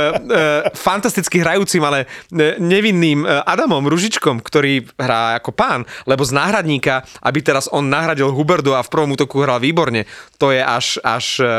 fantasticky 0.73 1.37
hrajúcim, 1.37 1.85
ale 1.85 2.09
e, 2.33 2.57
nevinným 2.57 3.21
e, 3.21 3.27
Adamom 3.45 3.85
Ružičkom, 3.85 4.41
ktorý 4.41 4.89
hrá 4.97 5.37
ako 5.37 5.53
pán, 5.53 5.82
lebo 6.05 6.23
z 6.23 6.31
náhradníka, 6.33 7.03
aby 7.23 7.39
teraz 7.41 7.67
on 7.71 7.89
nahradil 7.89 8.31
Huberdu 8.31 8.73
a 8.75 8.81
v 8.83 8.89
prvom 8.91 9.13
útoku 9.13 9.41
hral 9.43 9.59
výborne, 9.59 10.05
to 10.37 10.51
je 10.53 10.61
až, 10.63 10.97
až 11.03 11.25
uh, 11.41 11.49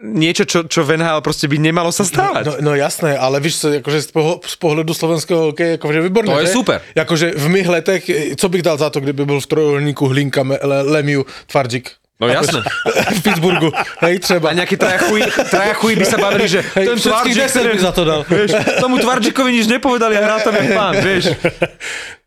niečo, 0.00 0.44
čo, 0.48 0.66
čo 0.66 0.82
v 0.82 0.98
NHL 0.98 1.20
proste 1.20 1.46
by 1.46 1.56
nemalo 1.60 1.92
sa 1.92 2.02
stávať. 2.02 2.44
No, 2.46 2.54
no, 2.58 2.72
no 2.72 2.72
jasné, 2.74 3.14
ale 3.14 3.38
víš, 3.38 3.62
akože 3.84 3.98
z, 4.02 4.10
poho- 4.10 4.40
z 4.42 4.56
pohľadu 4.56 4.92
slovenského 4.96 5.52
hokeja, 5.52 5.76
akože 5.76 5.98
výborné. 6.00 6.30
To 6.32 6.42
je 6.42 6.50
super. 6.50 6.78
Akože 6.96 7.36
v 7.36 7.46
mých 7.48 7.68
letech, 7.68 8.02
co 8.36 8.46
bych 8.48 8.62
dal 8.62 8.78
za 8.78 8.90
to, 8.90 9.00
kdyby 9.00 9.26
byl 9.26 9.40
v 9.40 9.46
trojuholníku 9.46 10.04
Hlinka, 10.08 10.42
Le- 10.42 10.82
Lemiu, 10.82 11.26
Tvardík. 11.46 11.99
No 12.20 12.28
jasné. 12.28 12.60
v 13.16 13.20
Pittsburghu, 13.24 13.72
hej, 14.04 14.20
treba. 14.20 14.52
A 14.52 14.54
nejaký 14.54 14.76
traja 14.76 15.00
chuj, 15.08 15.24
traja 15.48 15.72
chuj 15.72 15.96
by 15.96 16.04
sa 16.04 16.18
bavili, 16.20 16.46
že 16.52 16.60
hej, 16.76 16.86
ten 16.92 16.98
Tvardík 17.00 17.36
by 17.48 17.80
za 17.80 17.92
to 17.96 18.02
dal. 18.04 18.20
Vieš, 18.28 18.50
tomu 18.76 19.00
Tvardíkovi 19.00 19.50
nič 19.56 19.66
nepovedali 19.72 20.20
a 20.20 20.22
hrá 20.28 20.36
tam 20.44 20.52
jak 20.52 20.68
pán, 20.76 20.94
vieš. 21.00 21.32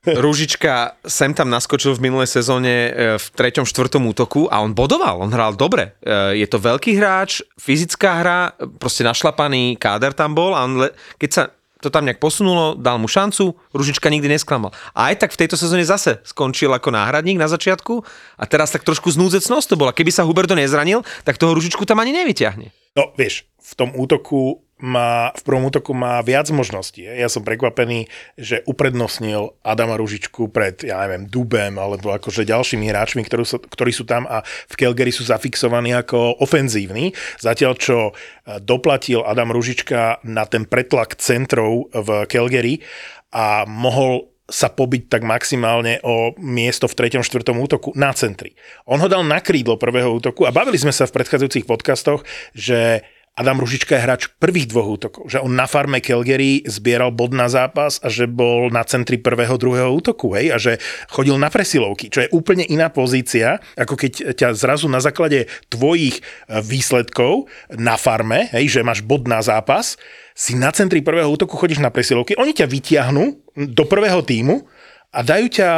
Rúžička 0.04 1.00
sem 1.07 1.31
tam 1.31 1.48
naskočil 1.48 1.95
v 1.95 2.12
minulej 2.12 2.28
sezóne 2.28 2.92
e, 2.92 2.92
v 3.16 3.25
treťom, 3.40 3.63
štvrtom 3.63 4.04
útoku 4.04 4.51
a 4.51 4.60
on 4.60 4.75
bodoval, 4.75 5.24
on 5.24 5.31
hral 5.31 5.56
dobre. 5.56 5.95
E, 6.04 6.44
je 6.44 6.48
to 6.51 6.60
veľký 6.60 7.00
hráč, 7.00 7.40
fyzická 7.56 8.19
hra, 8.19 8.40
proste 8.81 9.07
našlapaný 9.07 9.80
káder 9.80 10.12
tam 10.12 10.36
bol 10.36 10.51
a 10.51 10.68
on, 10.68 10.92
keď 11.16 11.30
sa 11.31 11.44
to 11.83 11.91
tam 11.91 12.07
nejak 12.07 12.24
posunulo, 12.24 12.80
dal 12.80 12.95
mu 12.95 13.12
šancu, 13.12 13.51
Ružička 13.75 14.07
nikdy 14.07 14.31
nesklamal. 14.31 14.71
A 14.95 15.12
aj 15.12 15.27
tak 15.27 15.35
v 15.35 15.44
tejto 15.44 15.59
sezóne 15.59 15.83
zase 15.83 16.24
skončil 16.24 16.71
ako 16.71 16.95
náhradník 16.95 17.35
na 17.35 17.51
začiatku 17.51 18.00
a 18.39 18.44
teraz 18.47 18.71
tak 18.71 18.88
trošku 18.88 19.12
znúdzecnosť 19.12 19.68
to 19.68 19.75
bola. 19.75 19.91
Keby 19.91 20.15
sa 20.15 20.24
Huberto 20.24 20.56
nezranil, 20.56 21.03
tak 21.27 21.35
toho 21.35 21.51
Ružičku 21.51 21.83
tam 21.83 22.00
ani 22.00 22.15
nevyťahne. 22.15 22.71
No 22.95 23.12
vieš, 23.19 23.44
v 23.59 23.74
tom 23.75 23.89
útoku 23.91 24.63
má, 24.83 25.31
v 25.31 25.41
prvom 25.47 25.71
útoku 25.71 25.95
má 25.95 26.19
viac 26.19 26.51
možností. 26.51 27.07
Ja 27.07 27.31
som 27.31 27.47
prekvapený, 27.47 28.12
že 28.35 28.68
uprednostnil 28.68 29.56
Adama 29.63 29.95
Ružičku 29.95 30.51
pred, 30.51 30.83
ja 30.83 31.00
neviem, 31.07 31.24
Dubem 31.31 31.80
alebo 31.80 32.12
akože 32.12 32.44
ďalšími 32.44 32.91
hráčmi, 32.91 33.24
ktorí 33.24 33.47
sú, 33.47 33.63
ktorí 33.63 33.95
sú 33.95 34.03
tam 34.03 34.27
a 34.27 34.44
v 34.44 34.75
Calgary 34.75 35.15
sú 35.15 35.24
zafixovaní 35.24 35.95
ako 35.95 36.44
ofenzívni. 36.44 37.15
Zatiaľ, 37.39 37.80
čo 37.80 37.97
e, 38.12 38.59
doplatil 38.59 39.24
Adam 39.24 39.56
Ružička 39.56 40.19
na 40.27 40.44
ten 40.44 40.68
pretlak 40.68 41.15
centrov 41.15 41.88
v 41.95 42.27
Calgary 42.27 42.83
a 43.31 43.63
mohol 43.63 44.33
sa 44.44 44.68
pobiť 44.68 45.07
tak 45.07 45.24
maximálne 45.24 46.03
o 46.03 46.35
miesto 46.35 46.91
v 46.91 47.07
3. 47.07 47.24
4. 47.24 47.56
útoku 47.56 47.95
na 47.95 48.12
centri. 48.12 48.51
On 48.83 49.00
ho 49.00 49.07
dal 49.07 49.24
na 49.24 49.39
krídlo 49.39 49.80
prvého 49.80 50.12
útoku 50.12 50.44
a 50.44 50.51
bavili 50.51 50.75
sme 50.75 50.91
sa 50.91 51.07
v 51.07 51.15
predchádzajúcich 51.15 51.63
podcastoch, 51.63 52.27
že 52.51 53.07
Adam 53.33 53.57
Ružička 53.57 53.97
je 53.97 54.06
hráč 54.06 54.21
prvých 54.38 54.69
dvoch 54.69 54.94
útokov, 54.94 55.25
že 55.25 55.41
on 55.41 55.57
na 55.57 55.65
farme 55.65 55.97
Calgary 56.06 56.62
zbieral 56.69 57.09
bod 57.09 57.33
na 57.33 57.50
zápas 57.50 57.97
a 58.06 58.07
že 58.13 58.30
bol 58.30 58.69
na 58.69 58.85
centri 58.85 59.18
prvého, 59.18 59.57
druhého 59.57 59.89
útoku, 59.89 60.38
hej, 60.38 60.53
a 60.53 60.62
že 60.62 60.77
chodil 61.09 61.33
na 61.41 61.50
presilovky, 61.50 62.13
čo 62.13 62.21
je 62.21 62.30
úplne 62.30 62.62
iná 62.62 62.94
pozícia, 62.94 63.57
ako 63.74 63.97
keď 63.97 64.38
ťa 64.38 64.53
zrazu 64.53 64.85
na 64.85 65.01
základe 65.01 65.50
tvojich 65.74 66.21
e, 66.21 66.62
výsledkov 66.62 67.50
na 67.74 67.97
farme, 67.97 68.53
hej, 68.53 68.69
že 68.69 68.85
máš 68.85 69.01
bod 69.01 69.25
na 69.25 69.41
zápas, 69.41 69.97
si 70.38 70.53
na 70.53 70.69
centri 70.69 71.02
prvého 71.02 71.25
útoku 71.33 71.57
chodíš 71.57 71.81
na 71.81 71.90
presilovky, 71.90 72.37
oni 72.37 72.54
ťa 72.54 72.69
vytiahnú 72.69 73.33
do 73.57 73.83
prvého 73.90 74.21
týmu 74.21 74.61
a 75.09 75.25
dajú 75.25 75.49
ťa 75.49 75.69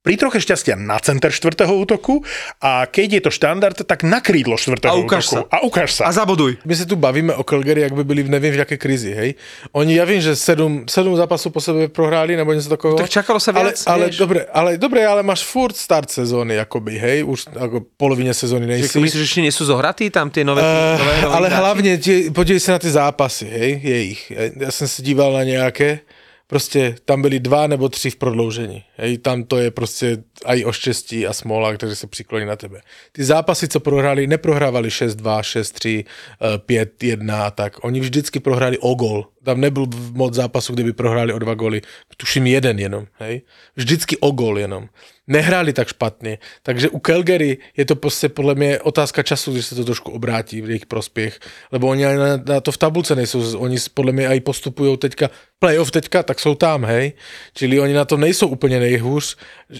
pri 0.00 0.16
troche 0.16 0.40
šťastia 0.40 0.80
na 0.80 0.96
center 0.96 1.28
štvrtého 1.28 1.76
útoku 1.76 2.24
a 2.56 2.88
keď 2.88 3.20
je 3.20 3.22
to 3.28 3.30
štandard, 3.30 3.76
tak 3.76 4.00
na 4.00 4.24
krídlo 4.24 4.56
štvrtého 4.56 4.96
a 4.96 5.04
ukáž 5.04 5.28
útoku. 5.28 5.44
Sa. 5.44 5.52
A 5.52 5.56
ukáž 5.60 5.90
sa. 5.92 6.02
A 6.08 6.10
zaboduj. 6.16 6.56
My 6.64 6.72
sa 6.72 6.88
tu 6.88 6.96
bavíme 6.96 7.36
o 7.36 7.44
Calgary, 7.44 7.84
ak 7.84 7.92
by 7.92 8.04
byli 8.08 8.24
v 8.24 8.32
neviem 8.32 8.56
v 8.56 8.64
jaké 8.64 8.80
krizi, 8.80 9.12
hej. 9.12 9.36
Oni, 9.76 10.00
ja 10.00 10.08
viem, 10.08 10.24
že 10.24 10.32
sedm, 10.40 10.88
sedm 10.88 11.12
zápasov 11.20 11.52
po 11.52 11.60
sebe 11.60 11.92
prohráli, 11.92 12.32
nebo 12.32 12.48
niečo 12.56 12.72
takového. 12.72 12.96
Tak 12.96 13.12
čakalo 13.12 13.36
sa 13.36 13.52
viac, 13.52 13.76
ale, 13.84 14.08
ale, 14.08 14.16
dobre, 14.16 14.40
ale, 14.48 14.70
dobre, 14.80 15.04
ale 15.04 15.20
máš 15.20 15.44
furt 15.44 15.76
start 15.76 16.08
sezóny, 16.08 16.56
akoby, 16.56 16.96
hej, 16.96 17.18
už 17.28 17.52
ako 17.52 17.84
polovine 18.00 18.32
sezóny 18.32 18.64
nejsi. 18.64 18.96
Čiže 18.96 19.04
myslíš, 19.04 19.20
že 19.20 19.28
ešte 19.28 19.44
nie 19.44 19.52
sú 19.52 19.68
zohratí 19.68 20.08
tam 20.08 20.32
tie 20.32 20.48
nové, 20.48 20.64
uh, 20.64 20.96
nové, 20.96 21.12
nové 21.28 21.34
Ale 21.36 21.46
hlavne, 21.52 22.00
podívej 22.32 22.62
sa 22.64 22.76
na 22.76 22.80
tie 22.80 22.96
zápasy, 22.96 23.44
hej, 23.52 23.70
je 23.84 23.98
ich. 24.16 24.22
Ja, 24.32 24.48
ja 24.48 24.70
som 24.72 24.88
si 24.88 25.04
díval 25.04 25.36
na 25.36 25.44
nejaké 25.44 26.08
prostě 26.50 26.96
tam 27.04 27.22
byli 27.22 27.40
dva 27.40 27.66
nebo 27.66 27.88
tři 27.88 28.10
v 28.10 28.16
prodloužení. 28.16 28.84
Hej, 28.96 29.18
tam 29.18 29.44
to 29.44 29.58
je 29.58 29.70
prostě 29.70 30.22
aj 30.44 30.64
o 30.64 30.72
štěstí 30.72 31.26
a 31.26 31.32
smola, 31.32 31.74
kteří 31.74 31.96
se 31.96 32.06
přikloní 32.06 32.46
na 32.46 32.56
tebe. 32.56 32.80
Ty 33.12 33.24
zápasy, 33.24 33.68
co 33.68 33.80
prohráli, 33.80 34.26
neprohrávali 34.26 34.88
6-2, 34.88 35.40
6-3, 35.40 36.04
5-1 36.40 37.50
tak. 37.50 37.84
Oni 37.84 38.00
vždycky 38.00 38.40
prohráli 38.40 38.78
o 38.78 38.94
gol. 38.94 39.26
Tam 39.44 39.60
nebyl 39.60 39.86
moc 40.12 40.34
zápasu, 40.34 40.72
kde 40.72 40.84
by 40.84 40.92
prohráli 40.92 41.32
o 41.32 41.38
dva 41.38 41.54
goly. 41.54 41.80
Tuším 42.16 42.46
jeden 42.46 42.78
jenom. 42.78 43.06
Hej. 43.18 43.42
Vždycky 43.76 44.16
o 44.16 44.30
gol 44.30 44.58
jenom 44.58 44.88
nehráli 45.30 45.72
tak 45.72 45.88
špatně. 45.88 46.38
Takže 46.62 46.88
u 46.90 46.98
Calgary 46.98 47.58
je 47.76 47.84
to 47.84 47.96
prostě 47.96 48.28
podle 48.28 48.54
mě 48.54 48.80
otázka 48.80 49.22
času, 49.22 49.52
když 49.52 49.66
se 49.66 49.74
to 49.74 49.84
trošku 49.84 50.12
obrátí 50.12 50.60
v 50.60 50.68
jejich 50.68 50.86
prospěch, 50.86 51.38
lebo 51.72 51.86
oni 51.88 52.04
na, 52.04 52.36
na 52.36 52.60
to 52.60 52.72
v 52.72 52.78
tabulce 52.78 53.14
nejsou, 53.14 53.58
oni 53.58 53.76
podle 53.94 54.12
mě 54.12 54.26
i 54.26 54.40
postupují 54.40 54.98
teďka, 54.98 55.30
playoff 55.58 55.90
teďka, 55.90 56.22
tak 56.22 56.40
jsou 56.40 56.54
tam, 56.54 56.84
hej. 56.84 57.12
Čili 57.54 57.80
oni 57.80 57.94
na 57.94 58.04
to 58.04 58.16
nejsou 58.16 58.48
úplně 58.48 58.80
nejhůř. 58.80 59.36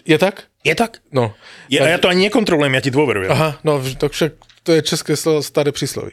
Je 0.07 0.19
tak? 0.19 0.43
Je 0.65 0.75
tak? 0.75 0.99
No. 1.13 1.35
Je, 1.69 1.79
tak... 1.79 1.89
Ja 1.89 1.99
to 1.99 2.09
ani 2.09 2.31
nekontrolujem, 2.31 2.75
ja 2.75 2.85
ti 2.85 2.93
dôverujem. 2.93 3.33
Aha, 3.33 3.59
no, 3.65 3.81
tak 3.99 4.13
však 4.13 4.33
to 4.63 4.77
je 4.77 4.85
české 4.85 5.17
staré 5.17 5.73
prísloví. 5.73 6.13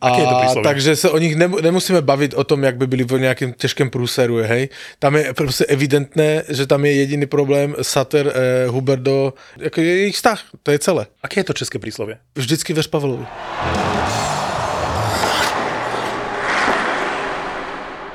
Aké 0.00 0.20
je 0.20 0.26
to 0.26 0.34
príslovie? 0.40 0.64
takže 0.64 0.96
se 0.96 1.10
o 1.10 1.18
nich 1.18 1.36
nemusíme 1.36 2.02
bavit 2.02 2.34
o 2.34 2.44
tom, 2.44 2.64
jak 2.64 2.76
by 2.76 2.86
byli 2.86 3.04
v 3.04 3.20
nějakém 3.20 3.52
těžkém 3.52 3.90
průseru, 3.90 4.36
hej. 4.36 4.68
Tam 4.98 5.16
je 5.16 5.34
prostě 5.34 5.64
evidentné, 5.64 6.42
že 6.48 6.66
tam 6.66 6.84
je 6.84 6.92
jediný 6.92 7.26
problém 7.26 7.76
Sater, 7.82 8.32
eh, 8.34 8.66
Huberdo, 8.68 9.34
jako 9.56 9.80
je 9.80 9.86
jejich 9.86 10.14
vztah, 10.14 10.42
to 10.62 10.70
je 10.70 10.78
celé. 10.78 11.06
Aké 11.22 11.40
je 11.40 11.44
to 11.44 11.52
české 11.52 11.78
príslovie? 11.78 12.18
Vždycky 12.34 12.72
veř 12.72 12.86
Pavlovi. 12.86 13.26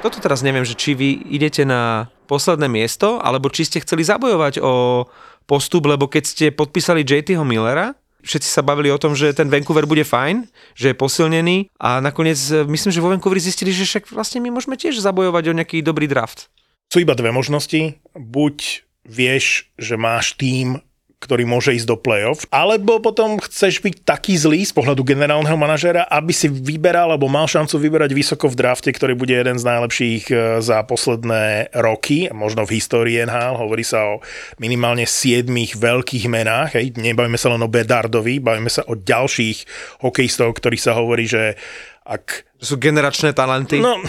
toto 0.06 0.22
teraz 0.22 0.46
neviem, 0.46 0.62
že 0.62 0.78
či 0.78 0.94
vy 0.94 1.34
idete 1.34 1.66
na 1.66 2.14
posledné 2.30 2.70
miesto, 2.70 3.18
alebo 3.18 3.50
či 3.50 3.66
ste 3.66 3.82
chceli 3.82 4.06
zabojovať 4.06 4.62
o 4.62 5.06
postup, 5.50 5.90
lebo 5.90 6.06
keď 6.06 6.24
ste 6.30 6.46
podpísali 6.54 7.02
JTho 7.02 7.42
Millera, 7.42 7.98
všetci 8.26 8.50
sa 8.50 8.66
bavili 8.66 8.90
o 8.90 8.98
tom, 8.98 9.14
že 9.14 9.32
ten 9.32 9.48
Vancouver 9.48 9.86
bude 9.86 10.02
fajn, 10.02 10.50
že 10.74 10.92
je 10.92 10.96
posilnený 10.98 11.70
a 11.78 12.02
nakoniec 12.02 12.38
e, 12.50 12.66
myslím, 12.66 12.92
že 12.92 13.00
vo 13.00 13.14
Vancouveri 13.14 13.40
zistili, 13.40 13.70
že 13.70 13.86
však 13.86 14.10
vlastne 14.10 14.42
my 14.42 14.50
môžeme 14.50 14.76
tiež 14.76 14.98
zabojovať 14.98 15.54
o 15.54 15.58
nejaký 15.62 15.86
dobrý 15.86 16.10
draft. 16.10 16.50
Sú 16.90 17.00
iba 17.02 17.14
dve 17.14 17.30
možnosti. 17.30 18.02
Buď 18.18 18.86
vieš, 19.06 19.70
že 19.78 19.96
máš 19.96 20.34
tým, 20.36 20.82
ktorý 21.26 21.50
môže 21.50 21.74
ísť 21.74 21.90
do 21.90 21.98
play-off, 21.98 22.46
alebo 22.54 23.02
potom 23.02 23.42
chceš 23.42 23.82
byť 23.82 24.06
taký 24.06 24.38
zlý 24.38 24.62
z 24.62 24.78
pohľadu 24.78 25.02
generálneho 25.02 25.58
manažera, 25.58 26.06
aby 26.06 26.30
si 26.30 26.46
vyberal, 26.46 27.10
alebo 27.10 27.26
mal 27.26 27.50
šancu 27.50 27.82
vyberať 27.82 28.14
vysoko 28.14 28.46
v 28.46 28.62
drafte, 28.62 28.94
ktorý 28.94 29.18
bude 29.18 29.34
jeden 29.34 29.58
z 29.58 29.66
najlepších 29.66 30.24
e, 30.30 30.36
za 30.62 30.86
posledné 30.86 31.74
roky, 31.74 32.30
možno 32.30 32.70
v 32.70 32.78
histórii 32.78 33.18
NHL, 33.26 33.58
hovorí 33.58 33.82
sa 33.82 34.06
o 34.06 34.22
minimálne 34.62 35.10
siedmých 35.10 35.82
veľkých 35.82 36.30
menách, 36.30 36.78
hej, 36.78 36.94
nebavíme 36.94 37.42
sa 37.42 37.50
len 37.50 37.66
o 37.66 37.70
Bedardovi, 37.70 38.38
bavíme 38.38 38.70
sa 38.70 38.86
o 38.86 38.94
ďalších 38.94 39.66
hokejistov, 40.06 40.54
ktorých 40.62 40.86
sa 40.86 40.94
hovorí, 40.94 41.26
že 41.26 41.58
ak... 42.06 42.46
Sú 42.60 42.80
generačné 42.80 43.36
talenty? 43.36 43.84
No, 43.84 44.00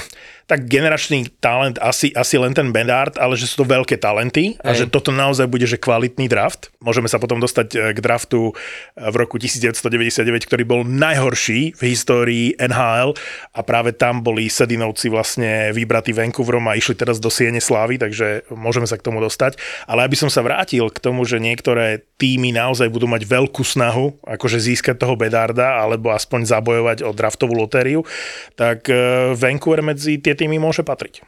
tak 0.47 0.71
generačný 0.71 1.27
talent 1.43 1.75
asi, 1.83 2.15
asi 2.15 2.39
len 2.39 2.55
ten 2.55 2.71
Bedard, 2.71 3.19
ale 3.19 3.35
že 3.35 3.51
sú 3.51 3.67
to 3.67 3.67
veľké 3.67 3.99
talenty 3.99 4.55
a 4.63 4.71
Hej. 4.71 4.87
že 4.87 4.95
toto 4.95 5.11
naozaj 5.11 5.51
bude 5.51 5.67
že 5.67 5.75
kvalitný 5.75 6.31
draft. 6.31 6.71
Môžeme 6.79 7.11
sa 7.11 7.19
potom 7.19 7.43
dostať 7.43 7.69
eh, 7.75 7.79
k 7.91 7.99
draftu 7.99 8.55
eh, 8.55 9.11
v 9.11 9.15
roku 9.19 9.43
1999, 9.43 10.23
ktorý 10.47 10.63
bol 10.63 10.87
najhorší 10.87 11.75
v 11.75 11.83
histórii 11.91 12.55
NHL 12.63 13.19
a 13.51 13.61
práve 13.67 13.91
tam 13.91 14.23
boli 14.23 14.47
Sedinovci 14.47 15.11
vlastne 15.11 15.75
vybratí 15.75 16.15
Vancouverom 16.15 16.63
a 16.71 16.79
išli 16.79 16.95
teraz 16.95 17.19
do 17.19 17.27
Siene 17.27 17.59
Slávy, 17.59 17.99
takže 17.99 18.47
môžeme 18.55 18.87
sa 18.87 18.95
k 18.95 19.03
tomu 19.03 19.19
dostať. 19.19 19.59
Ale 19.91 20.07
aby 20.07 20.15
som 20.15 20.31
sa 20.31 20.47
vrátil 20.47 20.87
k 20.95 21.03
tomu, 21.03 21.27
že 21.27 21.43
niektoré 21.43 22.07
týmy 22.23 22.55
naozaj 22.55 22.87
budú 22.87 23.11
mať 23.11 23.27
veľkú 23.27 23.67
snahu 23.67 24.23
akože 24.23 24.63
získať 24.63 25.03
toho 25.03 25.19
Bedarda 25.19 25.83
alebo 25.83 26.15
aspoň 26.15 26.47
zabojovať 26.47 26.99
o 27.03 27.11
draftovú 27.11 27.59
lotériu, 27.59 28.07
tak 28.55 28.89
eh, 28.89 29.33
Vancouver 29.37 29.83
medzi 29.85 30.19
tie 30.21 30.37
týmy 30.37 30.57
môže 30.61 30.83
patriť. 30.83 31.23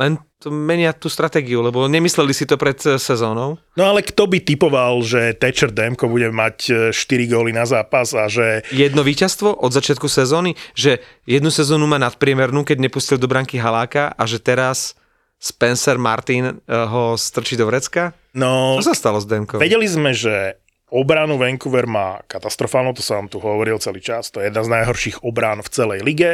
Len 0.00 0.16
to 0.40 0.48
menia 0.48 0.96
tú 0.96 1.12
stratégiu, 1.12 1.60
lebo 1.60 1.84
nemysleli 1.84 2.32
si 2.32 2.48
to 2.48 2.56
pred 2.56 2.80
eh, 2.88 2.96
sezónou. 2.96 3.60
No 3.76 3.84
ale 3.84 4.00
kto 4.00 4.24
by 4.30 4.38
typoval, 4.40 5.04
že 5.04 5.36
Thatcher 5.36 5.68
Demko 5.68 6.08
bude 6.08 6.32
mať 6.32 6.90
4 6.90 6.96
eh, 6.96 7.26
góly 7.28 7.52
na 7.52 7.68
zápas 7.68 8.16
a 8.16 8.26
že... 8.26 8.64
Jedno 8.72 9.04
víťazstvo 9.04 9.60
od 9.60 9.70
začiatku 9.70 10.08
sezóny, 10.08 10.56
že 10.72 11.04
jednu 11.28 11.52
sezónu 11.52 11.84
má 11.84 12.00
nadpriemernú, 12.00 12.64
keď 12.64 12.90
nepustil 12.90 13.20
do 13.20 13.28
branky 13.28 13.60
Haláka 13.60 14.16
a 14.16 14.22
že 14.24 14.40
teraz 14.40 14.96
Spencer 15.40 15.96
Martin 15.96 16.60
ho 16.68 17.16
strčí 17.16 17.56
do 17.56 17.64
vrecka? 17.64 18.12
No... 18.36 18.76
Čo 18.76 18.92
sa 18.92 18.96
stalo 18.96 19.18
s 19.18 19.24
Demkom? 19.24 19.56
Vedeli 19.56 19.88
sme, 19.88 20.12
že 20.12 20.60
obranu 20.90 21.38
Vancouver 21.38 21.86
má 21.86 22.22
katastrofálnu, 22.26 22.94
to 22.94 23.02
som 23.02 23.24
vám 23.24 23.28
tu 23.30 23.38
hovoril 23.38 23.78
celý 23.78 24.02
čas, 24.02 24.28
to 24.30 24.42
je 24.42 24.50
jedna 24.50 24.62
z 24.66 24.72
najhorších 24.74 25.22
obrán 25.24 25.62
v 25.64 25.70
celej 25.70 26.00
lige 26.02 26.30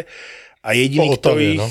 a 0.64 0.68
jediný, 0.74 1.14
Po 1.14 1.20
kto 1.20 1.28
Otavie, 1.32 1.50
ich... 1.54 1.60
no. 1.60 1.68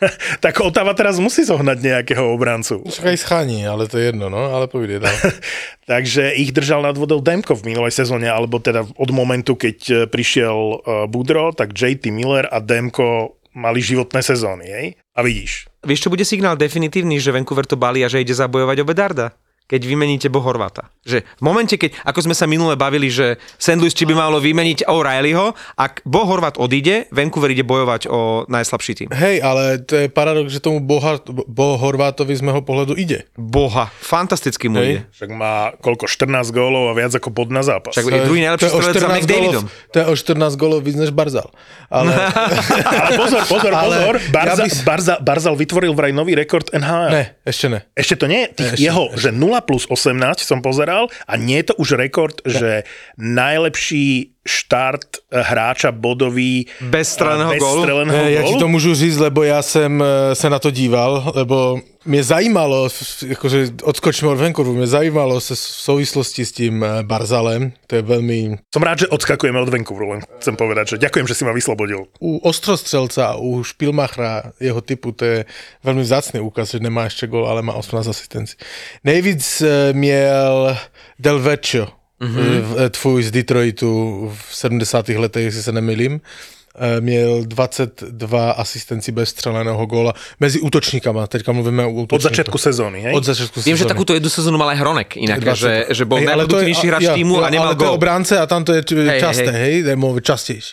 tak 0.44 0.64
Otava 0.64 0.96
teraz 0.96 1.20
musí 1.20 1.44
zohnať 1.44 1.78
nejakého 1.80 2.24
obrancu. 2.32 2.80
Však 2.88 3.12
aj 3.12 3.18
schání, 3.20 3.68
ale 3.68 3.84
to 3.84 4.00
je 4.00 4.12
jedno, 4.12 4.32
no, 4.32 4.48
ale 4.56 4.64
povedie 4.64 4.96
dál. 4.96 5.12
Takže 5.90 6.32
ich 6.40 6.56
držal 6.56 6.86
nad 6.86 6.96
vodou 6.96 7.20
Demko 7.20 7.52
v 7.52 7.74
minulej 7.74 7.92
sezóne, 7.92 8.30
alebo 8.32 8.62
teda 8.62 8.86
od 8.86 9.10
momentu, 9.12 9.58
keď 9.58 9.76
e, 9.90 9.94
prišiel 10.08 10.56
uh, 10.56 11.04
Budro, 11.10 11.52
tak 11.52 11.76
JT 11.76 12.08
Miller 12.14 12.48
a 12.48 12.62
Demko 12.62 13.36
mali 13.52 13.82
životné 13.82 14.22
sezóny, 14.22 14.66
hej? 14.70 14.86
A 15.18 15.26
vidíš. 15.26 15.66
Vieš, 15.82 16.06
čo 16.06 16.12
bude 16.12 16.22
signál 16.22 16.54
definitívny, 16.54 17.18
že 17.18 17.34
Vancouver 17.34 17.66
to 17.66 17.74
balí 17.74 18.06
a 18.06 18.08
že 18.08 18.22
ide 18.22 18.32
zabojovať 18.32 18.76
o 18.80 18.88
Bedarda? 18.88 19.26
Keď 19.70 19.80
vymeníte 19.80 20.26
Bohorvata. 20.26 20.90
Že 21.00 21.22
v 21.22 21.42
momente, 21.42 21.74
keď, 21.74 21.94
ako 22.02 22.26
sme 22.26 22.34
sa 22.34 22.44
minule 22.44 22.74
bavili, 22.74 23.06
že 23.06 23.38
St. 23.54 23.78
Louis 23.78 23.90
či 23.90 24.02
by 24.02 24.12
malo 24.12 24.36
vymeniť 24.36 24.84
O'Reillyho, 24.84 25.54
ak 25.76 26.02
Bohorvat 26.02 26.58
odíde, 26.58 27.06
Vancouver 27.08 27.48
ide 27.48 27.62
bojovať 27.62 28.10
o 28.10 28.18
najslabší 28.44 28.92
tým. 28.96 29.08
Hej, 29.10 29.38
ale 29.38 29.78
to 29.78 29.94
je 29.96 30.06
paradox, 30.08 30.50
že 30.50 30.58
tomu 30.58 30.80
Boha, 30.80 31.22
Bo 31.46 31.78
Horvátovi 31.78 32.34
z 32.34 32.42
môjho 32.42 32.60
pohľadu 32.60 32.94
ide. 32.94 33.30
Boha, 33.32 33.86
fantasticky 33.94 34.66
mu 34.66 34.76
Hej. 34.76 34.88
ide. 34.90 34.98
Však 35.12 35.30
má 35.30 35.52
koľko, 35.78 36.04
14 36.04 36.26
gólov 36.50 36.90
a 36.90 36.98
viac 36.98 37.12
ako 37.12 37.30
bod 37.30 37.48
na 37.48 37.62
zápas. 37.62 37.94
Však 37.94 38.02
je 38.02 38.26
druhý 38.26 38.42
najlepší 38.42 38.66
strelec 38.66 38.90
za 38.90 39.00
14 39.00 39.14
McDavidom. 39.22 39.64
gólov- 39.64 39.92
To 39.92 39.96
je 39.96 40.04
o 40.04 40.14
14 40.16 40.54
golov 40.56 40.80
víc 40.80 40.96
než 40.96 41.10
Barzal. 41.10 41.46
Ale, 41.88 42.10
Ale 43.00 43.10
pozor, 43.14 43.42
pozor, 43.46 43.72
Ale 43.72 43.94
pozor. 43.94 44.16
Barza, 44.30 44.64
ja 44.64 44.66
by 44.66 44.70
Barza, 44.82 45.14
Barzal 45.18 45.54
vytvoril 45.54 45.92
vraj 45.92 46.10
nový 46.10 46.34
rekord 46.34 46.66
NHL. 46.70 47.10
ne, 47.10 47.22
ešte 47.42 47.66
ne. 47.68 47.78
Ešte 47.92 48.14
to 48.16 48.26
nie, 48.26 48.48
tých 48.48 48.74
Ešte, 48.74 48.82
jeho, 48.82 49.04
že 49.14 49.30
0 49.30 49.59
plus 49.60 49.86
18 49.88 50.42
som 50.42 50.64
pozeral 50.64 51.08
a 51.28 51.36
nie 51.36 51.60
je 51.62 51.72
to 51.72 51.74
už 51.78 52.00
rekord, 52.00 52.40
že 52.44 52.88
najlepší 53.16 54.39
štart 54.50 55.22
eh, 55.30 55.42
hráča 55.46 55.94
bodový 55.94 56.66
Bez 56.82 57.14
streleného 57.14 57.50
eh, 57.50 57.54
bez 57.54 57.62
gólu? 57.62 57.82
streleného 57.82 58.18
Ne, 58.18 58.32
ja 58.34 58.42
ti 58.42 58.58
to 58.58 58.68
můžu 58.68 58.94
říct, 58.94 59.18
lebo 59.22 59.46
já 59.46 59.62
jsem 59.62 60.02
eh, 60.02 60.34
se 60.34 60.50
na 60.50 60.58
to 60.58 60.70
díval, 60.70 61.32
lebo 61.34 61.78
mě 62.04 62.24
zajímalo, 62.24 62.88
jakože 63.26 63.68
odskočíme 63.82 64.30
od 64.30 64.40
Vancouveru, 64.40 64.76
mě 64.76 64.86
zajímalo 64.86 65.40
se 65.40 65.54
v 65.54 65.58
souvislosti 65.58 66.46
s 66.46 66.52
tím 66.52 66.84
eh, 66.84 67.02
Barzalem, 67.02 67.72
to 67.86 67.96
je 67.96 68.02
velmi 68.02 68.56
Som 68.74 68.82
rád, 68.82 68.98
že 68.98 69.08
odskakujeme 69.08 69.60
od 69.60 69.68
Vancouveru, 69.68 70.16
len 70.16 70.20
chcem 70.40 70.56
povedať, 70.56 70.96
že 70.96 70.96
ďakujem, 70.96 71.26
že 71.28 71.34
si 71.34 71.44
ma 71.44 71.52
vyslobodil. 71.52 72.08
u 72.20 72.38
ostrostřelca, 72.40 73.36
u 73.36 73.62
špilmachra 73.64 74.56
jeho 74.60 74.80
typu, 74.80 75.12
to 75.12 75.24
je 75.24 75.44
velmi 75.84 76.02
vzácný 76.02 76.40
úkaz, 76.40 76.70
že 76.70 76.80
nemá 76.80 77.04
ještě 77.04 77.26
gol, 77.26 77.48
ale 77.48 77.62
má 77.62 77.72
18 77.72 78.06
asistencí. 78.08 78.56
Nejvíc 79.04 79.60
eh, 79.60 79.92
měl 79.92 80.76
Del 81.18 81.38
Vecchio, 81.38 81.99
mm-hmm. 82.20 82.90
tvůj 82.90 83.22
z 83.22 83.30
Detroitu 83.30 83.90
v 84.48 84.56
70. 84.56 85.08
letech, 85.08 85.44
jestli 85.44 85.62
se 85.62 85.72
nemýlím. 85.72 86.20
Eh, 86.70 87.00
Měl 87.00 87.42
22 87.44 88.50
asistencí 88.50 89.12
bez 89.12 89.28
střeleného 89.28 89.86
góla 89.86 90.12
mezi 90.40 90.60
útočníkama, 90.60 91.26
teďka 91.26 91.52
mluvíme 91.52 91.84
o 91.84 91.90
útočníkoch. 91.90 92.14
Od 92.14 92.22
začiatku 92.22 92.58
sezóny, 92.58 93.00
hej? 93.00 93.14
Od 93.14 93.24
začiatku 93.26 93.58
Viem, 93.60 93.74
že 93.74 93.82
sezóny. 93.82 93.90
takúto 93.90 94.14
jednu 94.14 94.30
sezónu 94.30 94.54
mal 94.54 94.70
aj 94.70 94.78
Hronek 94.78 95.18
inak, 95.18 95.42
20. 95.42 95.58
že, 95.58 95.72
že 95.90 96.04
bol 96.06 96.22
ale 96.22 96.30
to 96.30 96.30
najproduktívnejší 96.30 96.86
hráč 96.86 97.02
ja, 97.02 97.14
týmu 97.18 97.42
ja, 97.42 97.42
a 97.42 97.48
nemal 97.50 97.66
ale 97.66 97.74
to 97.74 97.84
je 97.84 97.90
gól. 97.90 97.98
obránce 97.98 98.34
a 98.38 98.46
tam 98.46 98.62
to 98.62 98.70
je 98.78 98.82
Hej, 98.86 99.18
časté, 99.18 99.50
hej. 99.50 99.82
hej, 99.82 100.22
častější. 100.22 100.72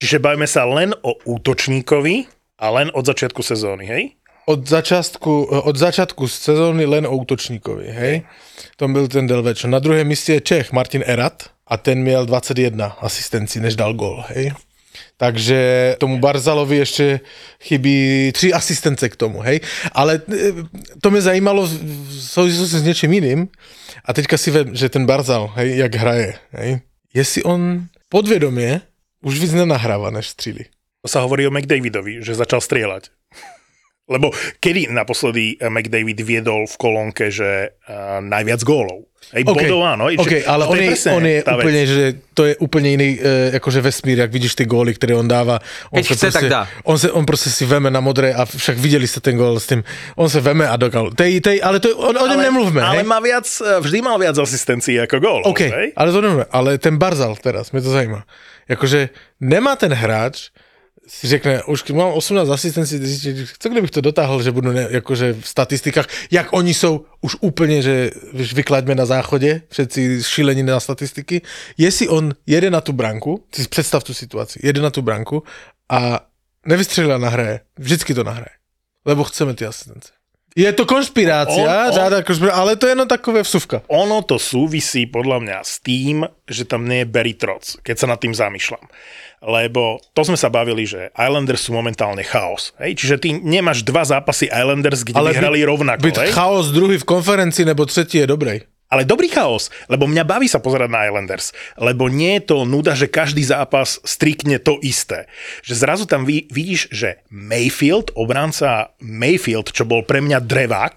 Čiže 0.00 0.16
bavíme 0.24 0.48
sa 0.48 0.64
len 0.64 0.96
o 1.04 1.12
útočníkovi 1.28 2.24
a 2.56 2.66
len 2.72 2.88
od 2.96 3.04
začiatku 3.04 3.44
sezóny, 3.44 3.84
hej? 3.84 4.16
Od 4.46 4.68
začátku, 4.68 5.44
od 5.44 5.76
začátku 5.76 6.28
sezóny 6.28 6.86
len 6.86 7.06
o 7.06 7.16
útočníkovi, 7.16 7.86
hej? 7.88 8.22
To 8.76 8.88
byl 8.88 9.08
ten 9.08 9.26
Delvečo. 9.26 9.68
Na 9.68 9.78
druhém 9.78 10.06
místě 10.06 10.32
je 10.32 10.40
Čech 10.40 10.72
Martin 10.72 11.04
Erat 11.06 11.42
a 11.66 11.76
ten 11.76 12.02
měl 12.02 12.26
21 12.26 12.86
asistencí, 12.86 13.60
než 13.60 13.76
dal 13.76 13.94
gol, 13.94 14.24
hej? 14.28 14.52
Takže 15.16 15.96
tomu 15.98 16.18
Barzalovi 16.18 16.76
ještě 16.76 17.20
chybí 17.60 18.32
tři 18.32 18.52
asistence 18.52 19.08
k 19.08 19.16
tomu, 19.16 19.40
hej? 19.40 19.60
Ale 19.92 20.20
e, 20.32 20.52
to 21.00 21.10
mě 21.10 21.20
zajímalo 21.20 21.66
v 21.66 22.20
souvislosti 22.20 22.78
s 22.78 22.82
něčím 22.82 23.12
jiným 23.12 23.48
a 24.04 24.12
teďka 24.12 24.38
si 24.38 24.50
vem, 24.50 24.76
že 24.76 24.88
ten 24.88 25.06
Barzal, 25.06 25.52
hej, 25.54 25.76
jak 25.76 25.94
hraje, 25.94 26.34
hej? 26.50 26.80
Jestli 27.14 27.42
on 27.42 27.86
podvědomě 28.08 28.80
už 29.22 29.40
víc 29.40 29.52
nenahráva, 29.52 30.10
než 30.10 30.28
střílí. 30.28 30.64
To 31.00 31.08
sa 31.08 31.24
hovorí 31.24 31.48
o 31.48 31.54
McDavidovi, 31.54 32.20
že 32.20 32.36
začal 32.36 32.60
strieľať. 32.60 33.08
Lebo 34.10 34.34
kedy 34.58 34.90
naposledy 34.90 35.54
eh, 35.54 35.70
McDavid 35.70 36.18
viedol 36.20 36.66
v 36.66 36.76
kolónke, 36.76 37.30
že 37.30 37.78
uh, 37.86 38.18
najviac 38.18 38.60
gólov? 38.66 39.06
Hej, 39.30 39.46
OK, 39.46 39.62
bodov 39.62 39.80
áno. 39.84 40.08
hej, 40.10 40.16
OK, 40.18 40.32
že- 40.32 40.48
ale 40.48 40.64
on 40.66 40.74
je, 40.74 40.88
presne 40.90 41.10
on 41.12 41.22
je 41.22 41.38
tá 41.44 41.54
vec. 41.54 41.62
úplne, 41.62 41.82
že 41.86 42.04
to 42.34 42.42
je 42.50 42.54
úplne 42.56 42.88
iný 42.98 43.08
e, 43.14 43.52
akože 43.60 43.78
vesmír, 43.78 44.16
jak 44.16 44.32
vidíš 44.32 44.56
ty 44.58 44.64
góly, 44.64 44.96
ktoré 44.96 45.12
on 45.14 45.28
dáva. 45.28 45.60
On 45.92 46.00
Keď 46.00 46.04
sa 46.08 46.14
chce, 46.16 46.26
proste, 46.26 46.38
tak 46.40 46.44
dá. 46.50 46.62
On, 46.88 46.96
sa, 46.98 47.12
on 47.12 47.22
proste 47.28 47.52
si 47.52 47.68
veme 47.68 47.92
na 47.92 48.00
modré 48.00 48.32
a 48.32 48.48
však 48.48 48.80
videli 48.80 49.04
ste 49.04 49.20
ten 49.20 49.36
gól 49.36 49.60
s 49.60 49.68
tým. 49.70 49.84
On 50.16 50.26
sa 50.26 50.40
veme 50.40 50.64
a 50.64 50.74
dokal. 50.74 51.12
Tej, 51.14 51.44
tej, 51.44 51.56
ale 51.60 51.78
to, 51.78 51.92
je- 51.92 51.98
o, 52.00 52.10
o 52.10 52.26
ňom 52.26 52.40
nemluvme, 52.42 52.80
ale 52.80 53.04
hej? 53.04 53.06
má 53.06 53.20
viac, 53.20 53.44
vždy 53.60 53.98
mal 54.00 54.16
viac 54.18 54.34
asistencií 54.40 54.96
ako 54.98 55.16
gólov. 55.20 55.44
OK, 55.52 55.62
hej? 55.68 55.88
ale 55.94 56.08
to 56.10 56.18
nemluvme. 56.24 56.46
Ale 56.50 56.70
ten 56.80 56.96
Barzal 56.98 57.36
teraz, 57.36 57.70
mě 57.76 57.84
to 57.84 57.92
zajímá. 57.92 58.24
Jakože 58.72 59.12
nemá 59.38 59.76
ten 59.76 59.92
hráč, 59.92 60.48
si 61.10 61.28
řekne, 61.28 61.62
už 61.62 61.84
mám 61.84 62.12
18 62.12 62.48
asistencií, 62.48 63.46
co 63.58 63.68
kdybych 63.68 63.90
to 63.90 64.00
dotáhl, 64.00 64.42
že 64.42 64.52
budu 64.52 64.72
ne, 64.72 64.86
jakože 64.90 65.32
v 65.32 65.48
statistikách, 65.48 66.06
jak 66.30 66.52
oni 66.52 66.74
jsou 66.74 67.04
už 67.20 67.36
úplně, 67.40 67.82
že 67.82 68.10
víš, 68.32 68.54
vyklaďme 68.54 68.94
na 68.94 69.06
záchodě, 69.06 69.62
všetci 69.68 70.22
šílení 70.22 70.62
na 70.62 70.80
statistiky, 70.80 71.42
jestli 71.78 72.08
on 72.08 72.34
jede 72.46 72.70
na 72.70 72.80
tu 72.80 72.92
branku, 72.92 73.44
si 73.54 73.68
představ 73.68 74.04
tu 74.04 74.14
situaci, 74.14 74.60
jede 74.62 74.82
na 74.82 74.90
tu 74.90 75.02
branku 75.02 75.42
a 75.88 76.26
nevystřelila 76.66 77.18
nahraje, 77.18 77.60
vždycky 77.78 78.14
to 78.14 78.24
nahraje, 78.24 78.54
lebo 79.04 79.24
chceme 79.24 79.54
ty 79.54 79.66
asistence. 79.66 80.19
Je 80.58 80.66
to 80.74 80.82
konšpirácia, 80.82 81.62
On- 81.62 81.86
on- 81.88 81.94
řáda 81.94 82.26
konšpirácia, 82.26 82.58
ale 82.58 82.74
to 82.74 82.90
je 82.90 82.92
jenom 82.98 83.06
takové 83.06 83.46
vsuvka. 83.46 83.86
ono 83.86 84.18
to 84.26 84.34
súvisí 84.34 85.06
podľa 85.06 85.38
mňa 85.46 85.58
s 85.62 85.78
tým, 85.78 86.26
že 86.50 86.66
tam 86.66 86.90
nie 86.90 87.06
je 87.06 87.10
Barry 87.10 87.38
Trotz, 87.38 87.78
keď 87.86 87.96
sa 87.98 88.06
nad 88.10 88.18
tým 88.18 88.34
zamýšľam. 88.34 88.82
Lebo 89.40 89.96
to 90.12 90.20
sme 90.20 90.36
sa 90.36 90.52
bavili, 90.52 90.84
že 90.84 91.08
Islanders 91.16 91.64
sú 91.64 91.72
momentálne 91.72 92.20
chaos. 92.20 92.76
Hej? 92.76 92.92
Čiže 93.00 93.14
ty 93.16 93.28
nemáš 93.32 93.80
dva 93.88 94.04
zápasy 94.04 94.52
Islanders, 94.52 95.00
kde 95.00 95.16
ale 95.16 95.32
vyhrali 95.32 95.64
byť- 95.64 95.70
rovnako. 95.70 96.02
Byť 96.04 96.18
hej? 96.20 96.30
chaos 96.36 96.66
druhý 96.76 97.00
v 97.00 97.08
konferencii 97.08 97.64
nebo 97.64 97.88
tretí 97.88 98.20
je 98.20 98.28
dobrý. 98.28 98.60
Ale 98.90 99.06
dobrý 99.06 99.30
chaos, 99.30 99.70
lebo 99.86 100.10
mňa 100.10 100.26
baví 100.26 100.50
sa 100.50 100.58
pozerať 100.58 100.90
na 100.90 101.06
Islanders, 101.06 101.54
lebo 101.78 102.10
nie 102.10 102.42
je 102.42 102.50
to 102.50 102.66
nuda, 102.66 102.98
že 102.98 103.06
každý 103.06 103.38
zápas 103.46 104.02
striktne 104.02 104.58
to 104.58 104.82
isté. 104.82 105.30
Že 105.62 105.74
zrazu 105.78 106.04
tam 106.10 106.26
vidíš, 106.26 106.90
že 106.90 107.22
Mayfield, 107.30 108.10
obranca 108.18 108.90
Mayfield, 108.98 109.70
čo 109.70 109.86
bol 109.86 110.02
pre 110.02 110.18
mňa 110.18 110.42
drevák, 110.42 110.96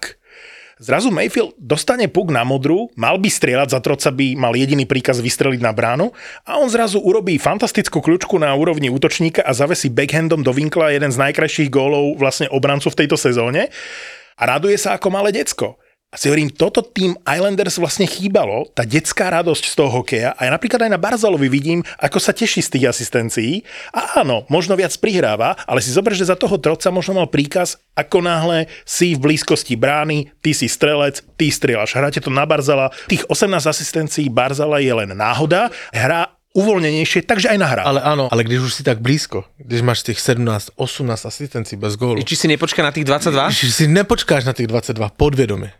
zrazu 0.82 1.14
Mayfield 1.14 1.54
dostane 1.54 2.10
puk 2.10 2.34
na 2.34 2.42
modru, 2.42 2.90
mal 2.98 3.14
by 3.14 3.30
strieľať, 3.30 3.70
za 3.70 3.78
troca 3.78 4.10
by 4.10 4.34
mal 4.34 4.58
jediný 4.58 4.90
príkaz 4.90 5.22
vystreliť 5.22 5.62
na 5.62 5.70
bránu 5.70 6.10
a 6.42 6.58
on 6.58 6.66
zrazu 6.66 6.98
urobí 6.98 7.38
fantastickú 7.38 8.02
kľúčku 8.02 8.34
na 8.42 8.50
úrovni 8.58 8.90
útočníka 8.90 9.46
a 9.46 9.54
zavesí 9.54 9.86
backhandom 9.86 10.42
do 10.42 10.50
vinkla 10.50 10.90
jeden 10.90 11.14
z 11.14 11.20
najkrajších 11.30 11.70
gólov 11.70 12.18
vlastne 12.18 12.50
obrancu 12.50 12.90
v 12.90 13.06
tejto 13.06 13.14
sezóne 13.14 13.70
a 14.34 14.42
raduje 14.50 14.74
sa 14.74 14.98
ako 14.98 15.14
malé 15.14 15.30
decko. 15.30 15.78
A 16.14 16.16
si 16.16 16.30
hovorím, 16.30 16.54
toto 16.54 16.78
tým 16.78 17.18
Islanders 17.26 17.74
vlastne 17.82 18.06
chýbalo, 18.06 18.70
tá 18.70 18.86
detská 18.86 19.34
radosť 19.34 19.66
z 19.66 19.74
toho 19.74 19.90
hokeja. 19.90 20.30
A 20.38 20.46
ja 20.46 20.54
napríklad 20.54 20.86
aj 20.86 20.94
na 20.94 21.00
Barzalovi 21.02 21.50
vidím, 21.50 21.82
ako 21.98 22.22
sa 22.22 22.30
teší 22.30 22.62
z 22.62 22.70
tých 22.70 22.84
asistencií. 22.86 23.66
A 23.90 24.22
áno, 24.22 24.46
možno 24.46 24.78
viac 24.78 24.94
prihráva, 24.94 25.58
ale 25.66 25.82
si 25.82 25.90
zober, 25.90 26.14
že 26.14 26.30
za 26.30 26.38
toho 26.38 26.54
troca 26.62 26.86
možno 26.94 27.18
mal 27.18 27.26
príkaz, 27.26 27.82
ako 27.98 28.22
náhle 28.22 28.70
si 28.86 29.18
v 29.18 29.26
blízkosti 29.26 29.74
brány, 29.74 30.30
ty 30.38 30.54
si 30.54 30.70
strelec, 30.70 31.18
ty 31.34 31.50
strieľaš. 31.50 31.98
Hráte 31.98 32.22
to 32.22 32.30
na 32.30 32.46
Barzala. 32.46 32.94
Tých 33.10 33.26
18 33.26 33.66
asistencií 33.66 34.30
Barzala 34.30 34.78
je 34.78 34.94
len 34.94 35.10
náhoda. 35.18 35.74
Hrá 35.90 36.30
uvoľnenejšie, 36.54 37.26
takže 37.26 37.50
aj 37.50 37.58
nahrá. 37.58 37.82
Ale 37.82 37.98
áno, 37.98 38.30
ale 38.30 38.46
když 38.46 38.70
už 38.70 38.72
si 38.78 38.82
tak 38.86 39.02
blízko, 39.02 39.42
když 39.58 39.82
máš 39.82 40.06
tých 40.06 40.22
17, 40.22 40.78
18 40.78 41.26
asistencií 41.26 41.74
bez 41.74 41.98
gólu, 41.98 42.22
Či 42.22 42.38
si 42.38 42.46
nepočká 42.46 42.86
na 42.86 42.94
tých 42.94 43.02
22? 43.02 43.50
když 43.50 43.74
si 43.74 43.90
nepočkáš 43.90 44.46
na 44.46 44.54
tých 44.54 44.70
22 44.70 45.10
podvědomě. 45.18 45.74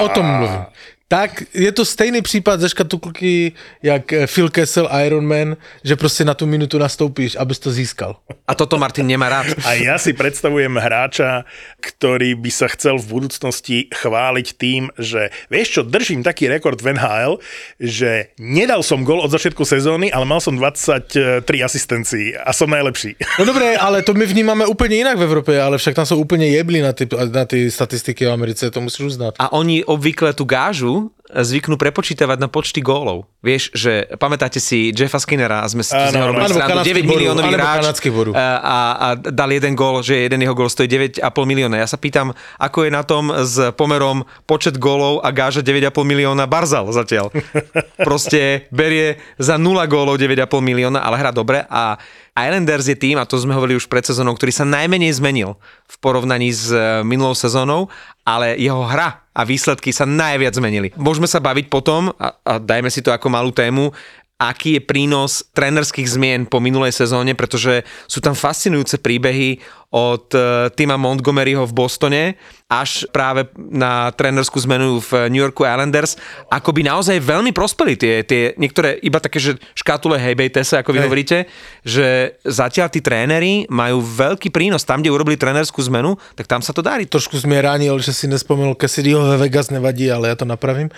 O 0.00 0.08
tom 0.08 0.26
mluvím. 0.26 0.64
Tak 1.08 1.42
je 1.54 1.72
to 1.72 1.84
stejný 1.84 2.22
případ 2.22 2.60
ze 2.60 2.68
škatulky, 2.68 3.52
jak 3.82 4.12
eh, 4.12 4.26
Phil 4.26 4.48
Kessel 4.48 4.88
Iron 5.06 5.26
Man, 5.26 5.56
že 5.84 5.96
prostě 5.96 6.24
na 6.24 6.34
tu 6.34 6.46
minutu 6.46 6.78
nastoupíš, 6.78 7.36
abys 7.36 7.58
to 7.58 7.72
získal. 7.72 8.16
A 8.48 8.54
toto 8.54 8.78
Martin 8.78 9.06
nemá 9.06 9.28
rád. 9.28 9.46
A 9.64 9.72
ja 9.72 9.96
si 9.96 10.12
predstavujem 10.12 10.76
hráča, 10.76 11.48
ktorý 11.80 12.36
by 12.36 12.50
sa 12.52 12.68
chcel 12.68 13.00
v 13.00 13.08
budúcnosti 13.08 13.88
chváliť 13.88 14.46
tým, 14.60 14.92
že 15.00 15.32
vieš 15.48 15.80
čo, 15.80 15.82
držím 15.84 16.20
taký 16.20 16.48
rekord 16.48 16.76
v 16.76 16.92
NHL, 16.92 17.40
že 17.80 18.36
nedal 18.36 18.84
som 18.84 19.00
gol 19.00 19.24
od 19.24 19.32
začiatku 19.32 19.64
sezóny, 19.64 20.12
ale 20.12 20.28
mal 20.28 20.44
som 20.44 20.56
23 20.56 21.40
asistencií 21.64 22.36
a 22.36 22.52
som 22.52 22.68
najlepší. 22.68 23.16
No 23.40 23.48
dobré, 23.48 23.80
ale 23.80 24.04
to 24.04 24.12
my 24.12 24.28
vnímáme 24.28 24.68
úplně 24.68 24.96
jinak 24.96 25.16
v 25.18 25.22
Evropě, 25.22 25.56
ale 25.62 25.78
však 25.78 25.94
tam 25.94 26.06
jsou 26.06 26.20
úplně 26.20 26.48
jebli 26.48 26.80
na 26.80 26.92
ty, 26.92 27.08
na 27.32 27.44
ty 27.44 27.70
statistiky 27.70 28.26
v 28.26 28.32
Americe, 28.32 28.70
to 28.70 28.80
musíš 28.80 29.16
uznat. 29.16 29.34
A 29.38 29.52
oni 29.52 29.84
obvykle 29.84 30.32
tú 30.32 30.44
gážu 30.44 30.97
Bruno 30.98 31.17
zvyknú 31.28 31.76
prepočítavať 31.76 32.40
na 32.40 32.48
počty 32.48 32.80
gólov. 32.80 33.28
Vieš, 33.44 33.70
že 33.76 34.08
pamätáte 34.16 34.58
si 34.58 34.90
Jeffa 34.90 35.20
Skinnera, 35.20 35.60
sme 35.68 35.84
si 35.84 35.92
z 35.92 36.16
neho 36.16 36.32
robili 36.32 36.48
srandu, 36.48 36.72
kanadský 36.72 36.92
9 36.96 37.04
boru, 37.04 37.18
miliónový 37.20 37.50
alebo 37.52 37.60
hráč 37.60 37.86
a, 38.32 38.46
a, 38.58 38.76
a 38.96 39.06
dal 39.16 39.50
jeden 39.52 39.76
gól, 39.76 40.00
že 40.00 40.24
jeden 40.24 40.40
jeho 40.40 40.56
gól 40.56 40.72
stojí 40.72 40.88
9,5 40.88 41.20
milióna. 41.44 41.76
Ja 41.76 41.88
sa 41.88 42.00
pýtam, 42.00 42.32
ako 42.56 42.88
je 42.88 42.90
na 42.90 43.02
tom 43.04 43.28
s 43.30 43.60
pomerom 43.76 44.24
počet 44.48 44.80
gólov 44.80 45.20
a 45.20 45.28
gáža 45.30 45.60
9,5 45.60 45.92
milióna 46.02 46.48
Barzal 46.48 46.88
zatiaľ. 46.90 47.28
Proste 48.08 48.66
berie 48.72 49.20
za 49.36 49.60
0 49.60 49.76
gólov 49.84 50.16
9,5 50.16 50.48
milióna, 50.64 51.04
ale 51.04 51.20
hrá 51.20 51.30
dobre 51.30 51.68
a 51.68 52.00
Islanders 52.38 52.86
je 52.86 52.94
tým, 52.94 53.18
a 53.18 53.26
to 53.26 53.34
sme 53.34 53.50
hovorili 53.50 53.74
už 53.74 53.90
pred 53.90 54.06
sezónou, 54.06 54.38
ktorý 54.38 54.54
sa 54.54 54.62
najmenej 54.62 55.10
zmenil 55.18 55.58
v 55.90 55.96
porovnaní 55.98 56.54
s 56.54 56.70
e, 56.70 57.02
minulou 57.02 57.34
sezónou, 57.34 57.90
ale 58.22 58.54
jeho 58.54 58.86
hra 58.86 59.26
a 59.34 59.42
výsledky 59.42 59.90
sa 59.90 60.06
najviac 60.06 60.54
zmenili. 60.54 60.94
Môžeme 61.18 61.34
sa 61.34 61.42
baviť 61.42 61.66
potom, 61.66 62.14
a, 62.14 62.30
a 62.46 62.62
dajme 62.62 62.94
si 62.94 63.02
to 63.02 63.10
ako 63.10 63.26
malú 63.26 63.50
tému, 63.50 63.90
aký 64.38 64.78
je 64.78 64.86
prínos 64.86 65.42
trénerských 65.50 66.06
zmien 66.06 66.46
po 66.46 66.62
minulej 66.62 66.94
sezóne, 66.94 67.34
pretože 67.34 67.82
sú 68.06 68.22
tam 68.22 68.38
fascinujúce 68.38 69.02
príbehy 69.02 69.58
od 69.88 70.28
e, 70.36 70.68
Tima 70.76 71.00
Montgomeryho 71.00 71.64
v 71.64 71.72
Bostone 71.72 72.22
až 72.68 73.08
práve 73.08 73.48
na 73.56 74.12
trénerskú 74.12 74.60
zmenu 74.68 75.00
v 75.00 75.32
New 75.32 75.40
Yorku 75.40 75.64
Islanders, 75.64 76.20
ako 76.52 76.76
by 76.76 76.84
naozaj 76.84 77.16
veľmi 77.16 77.56
prospeli 77.56 77.96
tie, 77.96 78.20
tie 78.28 78.52
niektoré 78.60 79.00
iba 79.00 79.16
také, 79.16 79.40
že 79.40 79.56
škatule 79.72 80.20
hejbejte 80.20 80.60
sa, 80.60 80.84
ako 80.84 80.92
vy 80.92 81.00
Hej. 81.00 81.06
hovoríte, 81.08 81.38
že 81.80 82.36
zatiaľ 82.44 82.92
tí 82.92 83.00
tréneri 83.00 83.64
majú 83.72 84.04
veľký 84.04 84.52
prínos. 84.52 84.84
Tam, 84.84 85.00
kde 85.00 85.08
urobili 85.08 85.40
trénerskú 85.40 85.80
zmenu, 85.88 86.20
tak 86.36 86.44
tam 86.44 86.60
sa 86.60 86.76
to 86.76 86.84
darí. 86.84 87.08
Trošku 87.08 87.40
mě 87.40 87.62
ránil, 87.62 87.98
že 88.04 88.12
si 88.12 88.28
nespomenul 88.28 88.76
Cassidyho 88.76 89.24
ve 89.24 89.36
Vegas, 89.36 89.70
nevadí, 89.70 90.12
ale 90.12 90.28
já 90.28 90.36
to 90.36 90.44
napravím. 90.44 90.90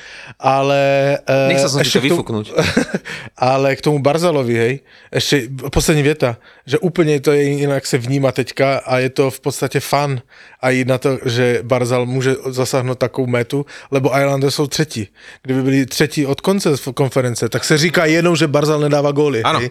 Ale... 0.42 1.18
eh, 1.26 1.48
Nechcel 1.48 1.70
som 1.70 1.79
ti 1.79 1.87
ešte 1.87 2.03
to 2.03 2.07
vyfúknuť. 2.11 2.46
ale 3.38 3.76
k 3.79 3.81
tomu 3.81 4.03
Barzalovi, 4.03 4.55
hej, 4.59 4.74
ešte 5.14 5.46
poslední 5.70 6.03
věta, 6.03 6.37
že 6.66 6.79
úplně 6.79 7.20
to 7.20 7.33
je 7.33 7.42
jinak 7.42 7.87
se 7.87 7.98
vníma 7.98 8.33
teďka 8.33 8.80
a 8.87 8.99
je 8.99 9.11
to 9.11 9.31
v 9.31 9.40
podstatě 9.40 9.81
fun 9.81 10.21
a 10.61 10.71
jít 10.71 10.88
na 10.88 10.99
to, 10.99 11.19
že 11.25 11.59
Barzal 11.62 12.07
může 12.07 12.37
zasáhnout 12.47 12.99
takovou 12.99 13.27
metu, 13.27 13.66
lebo 13.90 14.19
Islanders 14.19 14.55
jsou 14.55 14.66
třetí. 14.66 15.09
Kdyby 15.43 15.62
byli 15.62 15.87
třetí 15.87 16.27
od 16.27 16.40
konce 16.40 16.71
konference, 16.95 17.49
tak 17.49 17.64
se 17.64 17.79
říká 17.79 18.05
jenom, 18.05 18.37
že 18.37 18.47
Barzal 18.47 18.81
nedává 18.81 19.12
góly. 19.12 19.43
Hej. 19.47 19.71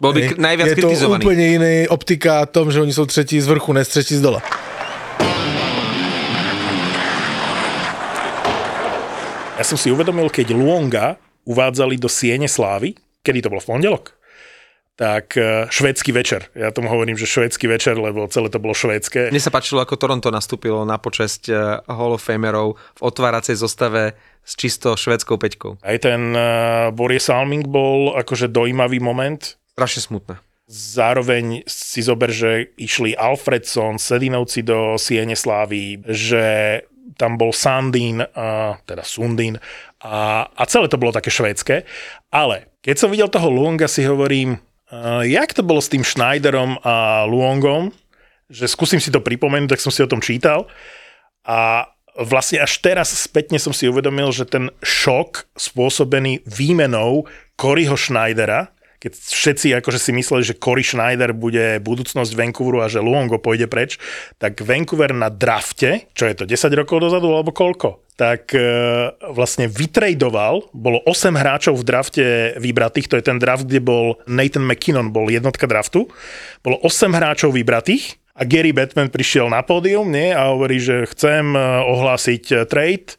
bol 0.00 0.12
by 0.12 0.34
najviac 0.38 0.68
je 0.68 0.74
kritizovaný. 0.74 1.22
to 1.22 1.28
úplně 1.28 1.46
jiný 1.46 1.88
optika 1.88 2.46
tom, 2.46 2.72
že 2.72 2.80
oni 2.80 2.92
jsou 2.92 3.06
třetí 3.06 3.40
z 3.40 3.46
vrchu, 3.46 3.72
ne 3.72 3.84
z 3.84 3.88
třetí 3.88 4.16
z 4.16 4.20
dola. 4.20 4.42
Ja 9.60 9.68
som 9.68 9.76
si 9.76 9.92
uvedomil, 9.92 10.32
keď 10.32 10.56
Luonga 10.56 11.20
uvádzali 11.44 12.00
do 12.00 12.08
Siene 12.08 12.48
Slávy, 12.48 12.96
kedy 13.20 13.44
to 13.44 13.52
bolo 13.52 13.60
v 13.60 13.68
pondelok, 13.68 14.16
tak 15.00 15.40
eh, 15.40 15.64
švédsky 15.72 16.12
večer. 16.12 16.52
Ja 16.52 16.68
tomu 16.76 16.92
hovorím, 16.92 17.16
že 17.16 17.24
švédsky 17.24 17.64
večer, 17.64 17.96
lebo 17.96 18.28
celé 18.28 18.52
to 18.52 18.60
bolo 18.60 18.76
švédske. 18.76 19.32
Mne 19.32 19.40
sa 19.40 19.48
páčilo, 19.48 19.80
ako 19.80 19.96
Toronto 19.96 20.28
nastúpilo 20.28 20.84
na 20.84 21.00
počesť 21.00 21.42
eh, 21.48 21.56
Hall 21.88 22.12
of 22.12 22.20
Famerov 22.20 22.76
v 22.76 23.02
otváracej 23.08 23.56
zostave 23.56 24.12
s 24.44 24.52
čisto 24.60 24.92
švédskou 24.92 25.40
peťkou. 25.40 25.80
Aj 25.84 25.96
ten 26.00 26.32
uh, 26.32 26.88
Boris 26.96 27.28
Salming 27.28 27.68
bol 27.68 28.16
akože 28.16 28.48
dojímavý 28.48 28.96
moment. 28.96 29.60
Strašne 29.76 30.00
smutné. 30.00 30.34
Zároveň 30.64 31.60
si 31.68 32.00
zober, 32.00 32.32
že 32.32 32.72
išli 32.80 33.12
Alfredson, 33.12 34.00
Sedinovci 34.00 34.64
do 34.64 34.96
Siene 34.96 35.36
Slávy, 35.36 36.00
že 36.08 36.44
tam 37.20 37.36
bol 37.36 37.52
Sandín, 37.52 38.24
teda 38.86 39.04
Sundín 39.04 39.60
a, 40.00 40.46
a 40.48 40.62
celé 40.64 40.88
to 40.88 40.96
bolo 40.96 41.12
také 41.12 41.28
švédske. 41.28 41.84
Ale 42.32 42.70
keď 42.80 42.96
som 42.96 43.12
videl 43.12 43.28
toho 43.28 43.52
Luonga, 43.52 43.90
si 43.90 44.08
hovorím, 44.08 44.56
uh, 44.90 45.22
jak 45.24 45.54
to 45.54 45.62
bolo 45.62 45.78
s 45.80 45.90
tým 45.90 46.04
Schneiderom 46.04 46.78
a 46.84 47.24
Luongom, 47.26 47.94
že 48.50 48.66
skúsim 48.66 48.98
si 48.98 49.14
to 49.14 49.22
pripomenúť, 49.22 49.78
tak 49.78 49.82
som 49.82 49.94
si 49.94 50.02
o 50.02 50.10
tom 50.10 50.18
čítal. 50.18 50.66
A 51.46 51.86
vlastne 52.18 52.58
až 52.60 52.82
teraz 52.82 53.14
spätne 53.14 53.56
som 53.62 53.70
si 53.70 53.86
uvedomil, 53.86 54.34
že 54.34 54.44
ten 54.44 54.68
šok 54.82 55.54
spôsobený 55.54 56.42
výmenou 56.44 57.30
Coryho 57.54 57.94
Schneidera, 57.94 58.74
keď 59.00 59.12
všetci 59.16 59.72
akože 59.80 59.96
si 59.96 60.12
mysleli, 60.12 60.44
že 60.44 60.60
Cory 60.60 60.84
Schneider 60.84 61.32
bude 61.32 61.80
budúcnosť 61.80 62.36
Vancouveru 62.36 62.84
a 62.84 62.92
že 62.92 63.00
Luongo 63.00 63.40
pôjde 63.40 63.64
preč, 63.64 63.96
tak 64.36 64.60
Vancouver 64.60 65.16
na 65.16 65.32
drafte, 65.32 66.12
čo 66.12 66.28
je 66.28 66.36
to 66.36 66.44
10 66.44 66.68
rokov 66.76 67.00
dozadu 67.00 67.32
alebo 67.32 67.48
koľko, 67.48 68.04
tak 68.20 68.52
e, 68.52 68.60
vlastne 69.32 69.72
vytradoval, 69.72 70.68
bolo 70.76 71.00
8 71.08 71.32
hráčov 71.32 71.80
v 71.80 71.86
drafte 71.88 72.24
vybratých, 72.60 73.08
to 73.08 73.16
je 73.16 73.24
ten 73.24 73.40
draft, 73.40 73.64
kde 73.64 73.80
bol 73.80 74.20
Nathan 74.28 74.68
McKinnon, 74.68 75.08
bol 75.08 75.32
jednotka 75.32 75.64
draftu, 75.64 76.04
bolo 76.60 76.76
8 76.84 77.08
hráčov 77.08 77.56
vybratých 77.56 78.20
a 78.36 78.44
Gary 78.44 78.76
Batman 78.76 79.08
prišiel 79.08 79.48
na 79.48 79.64
pódium 79.64 80.12
nie, 80.12 80.36
a 80.36 80.52
hovorí, 80.52 80.76
že 80.76 81.08
chcem 81.08 81.56
e, 81.56 81.60
ohlásiť 81.88 82.44
e, 82.52 82.56
trade, 82.68 83.16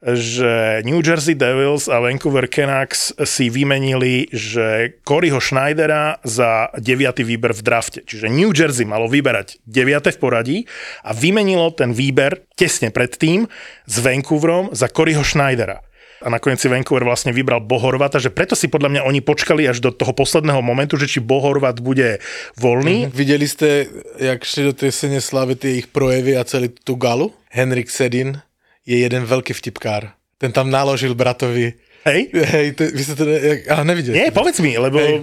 že 0.00 0.80
New 0.88 1.04
Jersey 1.04 1.36
Devils 1.36 1.84
a 1.84 2.00
Vancouver 2.00 2.48
Canucks 2.48 3.12
si 3.28 3.52
vymenili, 3.52 4.32
že 4.32 4.96
Coryho 5.04 5.36
Schneidera 5.36 6.16
za 6.24 6.72
9. 6.72 7.20
výber 7.20 7.52
v 7.52 7.60
drafte. 7.60 8.00
Čiže 8.08 8.32
New 8.32 8.56
Jersey 8.56 8.88
malo 8.88 9.12
vyberať 9.12 9.60
9. 9.68 10.16
v 10.16 10.18
poradí 10.18 10.58
a 11.04 11.12
vymenilo 11.12 11.68
ten 11.76 11.92
výber 11.92 12.48
tesne 12.56 12.88
predtým 12.88 13.44
s 13.84 13.94
Vancouverom 14.00 14.72
za 14.72 14.88
Coryho 14.88 15.20
Schneidera. 15.20 15.84
a 16.20 16.28
nakoniec 16.28 16.60
si 16.60 16.68
Vancouver 16.68 17.04
vlastne 17.04 17.32
vybral 17.32 17.64
Bohorvata, 17.64 18.20
že 18.20 18.28
preto 18.28 18.52
si 18.52 18.68
podľa 18.68 18.92
mňa 18.92 19.02
oni 19.08 19.20
počkali 19.24 19.64
až 19.64 19.80
do 19.80 19.88
toho 19.88 20.12
posledného 20.12 20.60
momentu, 20.60 21.00
že 21.00 21.08
či 21.08 21.24
Bohorvat 21.24 21.80
bude 21.80 22.20
voľný. 22.60 23.08
Mm-hmm. 23.08 23.16
Videli 23.16 23.46
ste, 23.48 23.88
jak 24.20 24.44
šli 24.44 24.68
do 24.68 24.74
tej 24.76 24.92
sene 24.92 25.20
slávy 25.24 25.56
tie 25.56 25.80
ich 25.80 25.88
projevy 25.88 26.36
a 26.36 26.44
celý 26.44 26.68
tú 26.68 27.00
galu? 27.00 27.32
Henrik 27.48 27.88
Sedin 27.88 28.44
je 28.84 28.96
jeden 29.00 29.24
veľký 29.24 29.52
vtipkár. 29.56 30.14
Ten 30.40 30.50
tam 30.50 30.72
naložil 30.72 31.12
bratovi 31.12 31.76
Hej? 32.00 32.32
Hej, 32.32 32.66
to, 32.80 32.82
vy 32.88 33.02
ste 33.04 33.12
to 33.12 33.28
ne, 33.28 33.60
aha, 33.68 33.84
nevideli. 33.84 34.16
Nie, 34.16 34.32
povedz 34.32 34.56
mi, 34.64 34.72
lebo 34.72 34.96
Hej. 34.96 35.20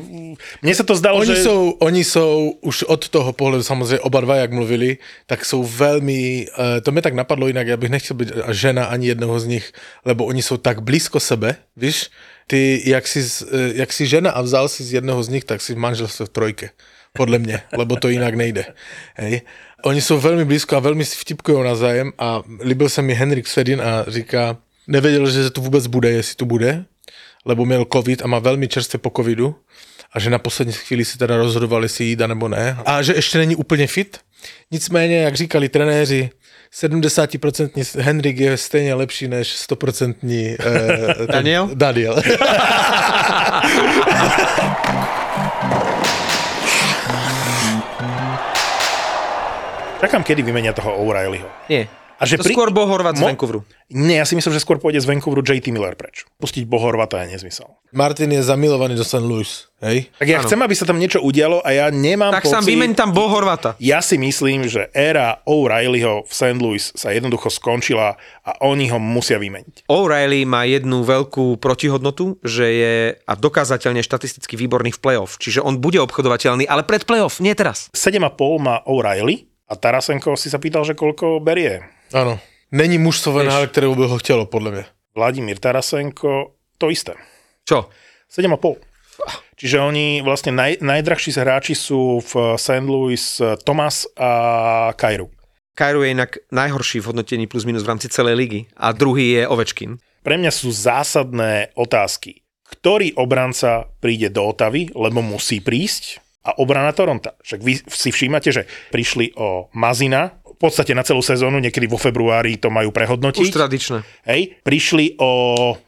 mne 0.62 0.74
sa 0.78 0.86
to 0.86 0.94
zdalo, 0.94 1.26
oni 1.26 1.34
že... 1.34 1.42
Sú, 1.42 1.74
oni 1.82 2.06
sú 2.06 2.54
už 2.62 2.86
od 2.86 3.02
toho 3.10 3.34
pohľadu, 3.34 3.66
samozrejme 3.66 4.06
oba 4.06 4.22
dva, 4.22 4.46
jak 4.46 4.54
mluvili, 4.54 5.02
tak 5.26 5.42
sú 5.42 5.66
veľmi, 5.66 6.54
uh, 6.54 6.78
to 6.86 6.94
mi 6.94 7.02
tak 7.02 7.18
napadlo 7.18 7.50
inak, 7.50 7.66
ja 7.66 7.82
bych 7.82 7.94
nechcel 7.94 8.14
byť 8.14 8.30
žena 8.54 8.94
ani 8.94 9.10
jednoho 9.18 9.34
z 9.42 9.58
nich, 9.58 9.66
lebo 10.06 10.30
oni 10.30 10.46
sú 10.46 10.62
tak 10.62 10.86
blízko 10.86 11.18
sebe, 11.18 11.58
víš, 11.74 12.14
ty, 12.46 12.78
jak 12.86 13.10
si, 13.10 13.26
uh, 13.26 13.74
jak 13.74 13.90
si 13.90 14.06
žena 14.06 14.38
a 14.38 14.46
vzal 14.46 14.70
si 14.70 14.86
z 14.86 15.02
jedného 15.02 15.18
z 15.26 15.34
nich, 15.34 15.46
tak 15.50 15.66
si 15.66 15.74
v 15.74 15.82
manželstve 15.82 16.30
v 16.30 16.34
trojke. 16.34 16.68
Podľa 17.18 17.40
mňa, 17.42 17.58
lebo 17.74 17.98
to 17.98 18.14
inak 18.14 18.38
nejde. 18.38 18.64
Hej. 19.18 19.42
Oni 19.86 20.02
sú 20.02 20.18
veľmi 20.18 20.46
blízko 20.46 20.78
a 20.78 20.86
veľmi 20.86 21.06
si 21.06 21.18
vtipkujú 21.22 21.62
navzájem 21.62 22.14
a 22.18 22.42
líbil 22.66 22.90
sa 22.90 23.02
mi 23.02 23.14
Henrik 23.14 23.46
Svedin 23.46 23.82
a 23.82 24.06
říká, 24.08 24.58
nevedel, 24.88 25.30
že 25.30 25.50
tu 25.50 25.62
vůbec 25.62 25.88
bude, 25.88 26.10
jestli 26.10 26.36
tu 26.36 26.46
bude, 26.46 26.86
lebo 27.46 27.66
měl 27.66 27.86
covid 27.94 28.22
a 28.22 28.28
má 28.28 28.40
velmi 28.40 28.68
čerstvě 28.68 29.00
po 29.00 29.12
covidu 29.16 29.56
a 30.14 30.20
že 30.20 30.30
na 30.30 30.40
poslední 30.40 30.74
chvíli 30.74 31.06
si 31.06 31.18
teda 31.18 31.38
rozhodovali, 31.38 31.86
jestli 31.86 32.06
jít 32.06 32.20
nebo 32.20 32.48
ne. 32.48 32.78
A 32.86 33.02
že 33.02 33.14
ještě 33.14 33.38
není 33.38 33.56
úplně 33.56 33.88
fit. 33.88 34.18
Nicméně, 34.72 35.18
jak 35.18 35.36
říkali 35.36 35.70
trenéři, 35.70 36.30
70% 36.74 38.02
Henrik 38.02 38.38
je 38.38 38.58
stejně 38.58 38.94
lepší 38.94 39.28
než 39.28 39.56
100% 39.70 40.58
eh, 40.60 41.28
Daniel? 41.28 41.70
Daniel. 41.74 42.22
Čakám, 49.98 50.22
kedy 50.22 50.46
vymenia 50.46 50.78
toho 50.78 50.94
O'Reillyho. 50.94 51.50
Nie. 51.74 51.90
A 52.18 52.26
že 52.26 52.38
to 52.38 52.46
pri... 52.46 52.54
skôr 52.54 52.70
Bohorvat 52.70 53.18
Mo... 53.18 53.26
z 53.26 53.34
Vancouveru. 53.34 53.66
Nie, 53.94 54.22
ja 54.22 54.26
si 54.30 54.38
myslím, 54.38 54.54
že 54.54 54.62
skôr 54.62 54.78
pôjde 54.78 55.02
z 55.02 55.10
Vancouveru 55.10 55.42
JT 55.42 55.74
Miller 55.74 55.98
preč. 55.98 56.26
Pustiť 56.38 56.70
Bohorvata 56.70 57.26
je 57.26 57.34
nezmysel. 57.34 57.66
Martin 57.94 58.30
je 58.30 58.46
zamilovaný 58.46 58.94
do 58.94 59.02
St. 59.02 59.26
Louis, 59.26 59.50
hej? 59.82 60.14
Tak 60.22 60.28
ja 60.30 60.38
ano. 60.42 60.46
chcem, 60.46 60.60
aby 60.62 60.76
sa 60.78 60.86
tam 60.86 61.02
niečo 61.02 61.18
udialo 61.22 61.66
a 61.66 61.70
ja 61.74 61.86
nemám 61.90 62.30
Tak 62.30 62.46
pocit... 62.46 62.54
sa 62.54 62.62
vymeň 62.62 62.92
tam 62.94 63.10
Bohorvata. 63.14 63.74
Ja 63.82 64.06
si 64.06 64.22
myslím, 64.22 64.70
že 64.70 64.90
éra 64.94 65.42
O'Reillyho 65.50 66.30
v 66.30 66.34
St. 66.34 66.58
Louis 66.62 66.84
sa 66.94 67.10
jednoducho 67.10 67.50
skončila 67.50 68.22
a 68.46 68.52
oni 68.66 68.94
ho 68.94 69.02
musia 69.02 69.42
vymeniť. 69.42 69.90
O'Reilly 69.90 70.46
má 70.46 70.66
jednu 70.70 71.02
veľkú 71.06 71.58
protihodnotu, 71.58 72.38
že 72.46 72.66
je 72.66 72.96
a 73.18 73.34
dokázateľne 73.34 74.06
štatisticky 74.06 74.58
výborný 74.62 74.94
v 74.94 75.02
playoff. 75.02 75.42
Čiže 75.42 75.66
on 75.66 75.82
bude 75.82 75.98
obchodovateľný, 76.02 76.70
ale 76.70 76.86
pred 76.86 77.02
playoff, 77.02 77.42
nie 77.42 77.58
teraz. 77.58 77.90
7,5 77.98 78.30
má 78.62 78.82
O'Reilly 78.86 79.57
a 79.68 79.74
Tarasenko 79.76 80.40
si 80.40 80.48
sa 80.48 80.58
pýtal, 80.58 80.88
že 80.88 80.96
koľko 80.96 81.44
berie. 81.44 81.84
Áno. 82.16 82.40
Není 82.72 83.00
mužstvo 83.00 83.44
NHL, 83.44 83.72
ktorého 83.72 83.96
by 83.96 84.08
ho 84.08 84.18
chcelo, 84.20 84.44
podľa 84.48 84.72
mňa. 84.72 84.86
Vladimír 85.16 85.60
Tarasenko, 85.60 86.56
to 86.76 86.92
isté. 86.92 87.16
Čo? 87.68 87.92
7,5. 88.32 88.80
Čiže 89.58 89.82
oni 89.82 90.22
vlastne 90.22 90.54
naj, 90.54 90.84
najdrahší 90.84 91.34
hráči 91.34 91.74
sú 91.74 92.22
v 92.22 92.60
St. 92.60 92.86
Louis 92.86 93.42
Thomas 93.66 94.06
a 94.14 94.94
Kairu. 94.94 95.34
Kairu 95.74 96.06
je 96.06 96.14
inak 96.14 96.38
najhorší 96.54 97.02
v 97.02 97.10
hodnotení 97.14 97.46
plus 97.50 97.66
minus 97.66 97.82
v 97.82 97.92
rámci 97.96 98.10
celej 98.14 98.36
ligy 98.38 98.62
a 98.78 98.94
druhý 98.94 99.42
je 99.42 99.44
Ovečkin. 99.50 99.98
Pre 100.22 100.36
mňa 100.38 100.52
sú 100.54 100.70
zásadné 100.70 101.74
otázky. 101.74 102.46
Ktorý 102.68 103.16
obranca 103.16 103.88
príde 104.04 104.28
do 104.28 104.44
Otavy, 104.44 104.92
lebo 104.92 105.24
musí 105.24 105.64
prísť 105.64 106.20
a 106.48 106.56
obrana 106.64 106.96
Toronto. 106.96 107.36
Však 107.44 107.60
vy 107.60 107.84
si 107.92 108.10
všímate, 108.16 108.56
že 108.56 108.64
prišli 108.96 109.36
o 109.36 109.68
Mazina, 109.76 110.40
v 110.58 110.66
podstate 110.66 110.98
na 110.98 111.06
celú 111.06 111.22
sezónu, 111.22 111.62
niekedy 111.62 111.86
vo 111.86 112.02
februári 112.02 112.58
to 112.58 112.74
majú 112.74 112.90
prehodnotiť. 112.90 113.46
Už 113.46 113.54
tradičné. 113.54 114.02
Hej, 114.26 114.58
prišli 114.66 115.14
o 115.22 115.30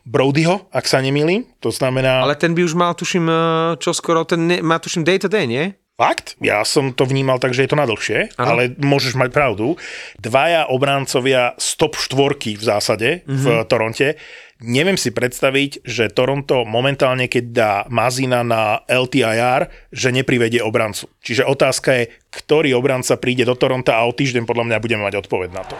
Brodyho, 0.05 0.69
ak 0.69 0.85
sa 0.85 1.01
nemýlim, 1.01 1.41
to 1.57 1.73
znamená... 1.73 2.21
Ale 2.21 2.37
ten 2.37 2.53
by 2.53 2.61
už 2.61 2.77
mal, 2.77 2.93
tuším, 2.93 3.25
e, 3.25 3.41
čo 3.81 3.97
skoro, 3.97 4.29
ten 4.29 4.45
ne, 4.45 4.57
má 4.61 4.77
tuším 4.77 5.01
day 5.01 5.17
to 5.17 5.25
day, 5.25 5.49
nie? 5.49 5.73
Fakt? 5.99 6.39
Ja 6.39 6.63
som 6.63 6.95
to 6.95 7.03
vnímal 7.03 7.43
tak, 7.43 7.51
že 7.51 7.67
je 7.67 7.75
to 7.75 7.75
na 7.75 7.83
dlhšie, 7.83 8.39
ano. 8.39 8.55
ale 8.55 8.71
môžeš 8.79 9.19
mať 9.19 9.35
pravdu. 9.35 9.75
Dvaja 10.15 10.71
obrancovia 10.71 11.59
stop 11.59 11.99
štvorky 11.99 12.55
v 12.55 12.63
zásade 12.63 13.09
mm-hmm. 13.27 13.35
v 13.35 13.45
mhm. 13.45 13.65
Toronte 13.67 14.07
Neviem 14.59 14.99
si 14.99 15.15
predstaviť, 15.15 15.87
že 15.87 16.11
Toronto 16.11 16.67
momentálne, 16.67 17.31
keď 17.31 17.45
dá 17.47 17.73
Mazina 17.87 18.43
na 18.43 18.83
LTIR, 18.91 19.71
že 19.87 20.11
neprivedie 20.11 20.59
obrancu. 20.59 21.07
Čiže 21.23 21.47
otázka 21.47 21.95
je, 21.95 22.11
ktorý 22.27 22.75
obranca 22.75 23.15
príde 23.15 23.47
do 23.47 23.55
Toronto 23.55 23.95
a 23.95 24.03
o 24.03 24.11
týždeň 24.11 24.43
podľa 24.43 24.67
mňa 24.67 24.83
budeme 24.83 25.07
mať 25.07 25.15
odpoveď 25.23 25.49
na 25.55 25.63
to. 25.63 25.75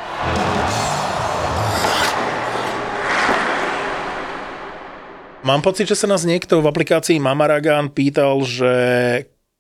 Mám 5.44 5.60
pocit, 5.60 5.92
že 5.92 6.00
sa 6.00 6.08
nás 6.08 6.24
niekto 6.24 6.64
v 6.64 6.72
aplikácii 6.72 7.20
Mamaragan 7.20 7.92
pýtal, 7.92 8.40
že 8.48 8.72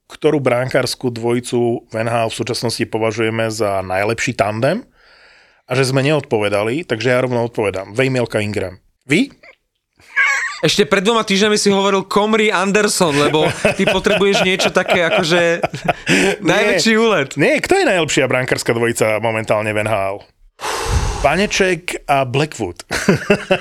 ktorú 0.09 0.41
brankárskú 0.41 1.13
dvojicu 1.13 1.85
v 1.85 1.93
NHL 1.93 2.33
v 2.33 2.39
súčasnosti 2.41 2.83
považujeme 2.89 3.53
za 3.53 3.85
najlepší 3.85 4.33
tandem 4.33 4.81
a 5.69 5.71
že 5.77 5.85
sme 5.85 6.01
neodpovedali, 6.01 6.81
takže 6.81 7.13
ja 7.13 7.21
rovno 7.21 7.45
odpovedám. 7.45 7.93
Vejmielka 7.93 8.41
Ingram. 8.41 8.81
Vy? 9.05 9.29
Ešte 10.59 10.83
pred 10.83 11.05
dvoma 11.05 11.23
týždňami 11.23 11.55
si 11.55 11.71
hovoril 11.71 12.03
Comrie 12.09 12.51
Anderson, 12.51 13.15
lebo 13.15 13.47
ty 13.79 13.87
potrebuješ 13.87 14.43
niečo 14.43 14.75
také 14.75 15.07
akože 15.07 15.63
najväčší 16.43 16.93
úlet. 16.99 17.39
Nie, 17.39 17.63
kto 17.63 17.79
je 17.79 17.85
najlepšia 17.87 18.27
brankárska 18.27 18.75
dvojica 18.75 19.23
momentálne 19.23 19.71
v 19.71 19.87
NHL? 19.87 20.19
Paneček 21.19 22.07
a 22.07 22.23
Blackwood. 22.23 22.87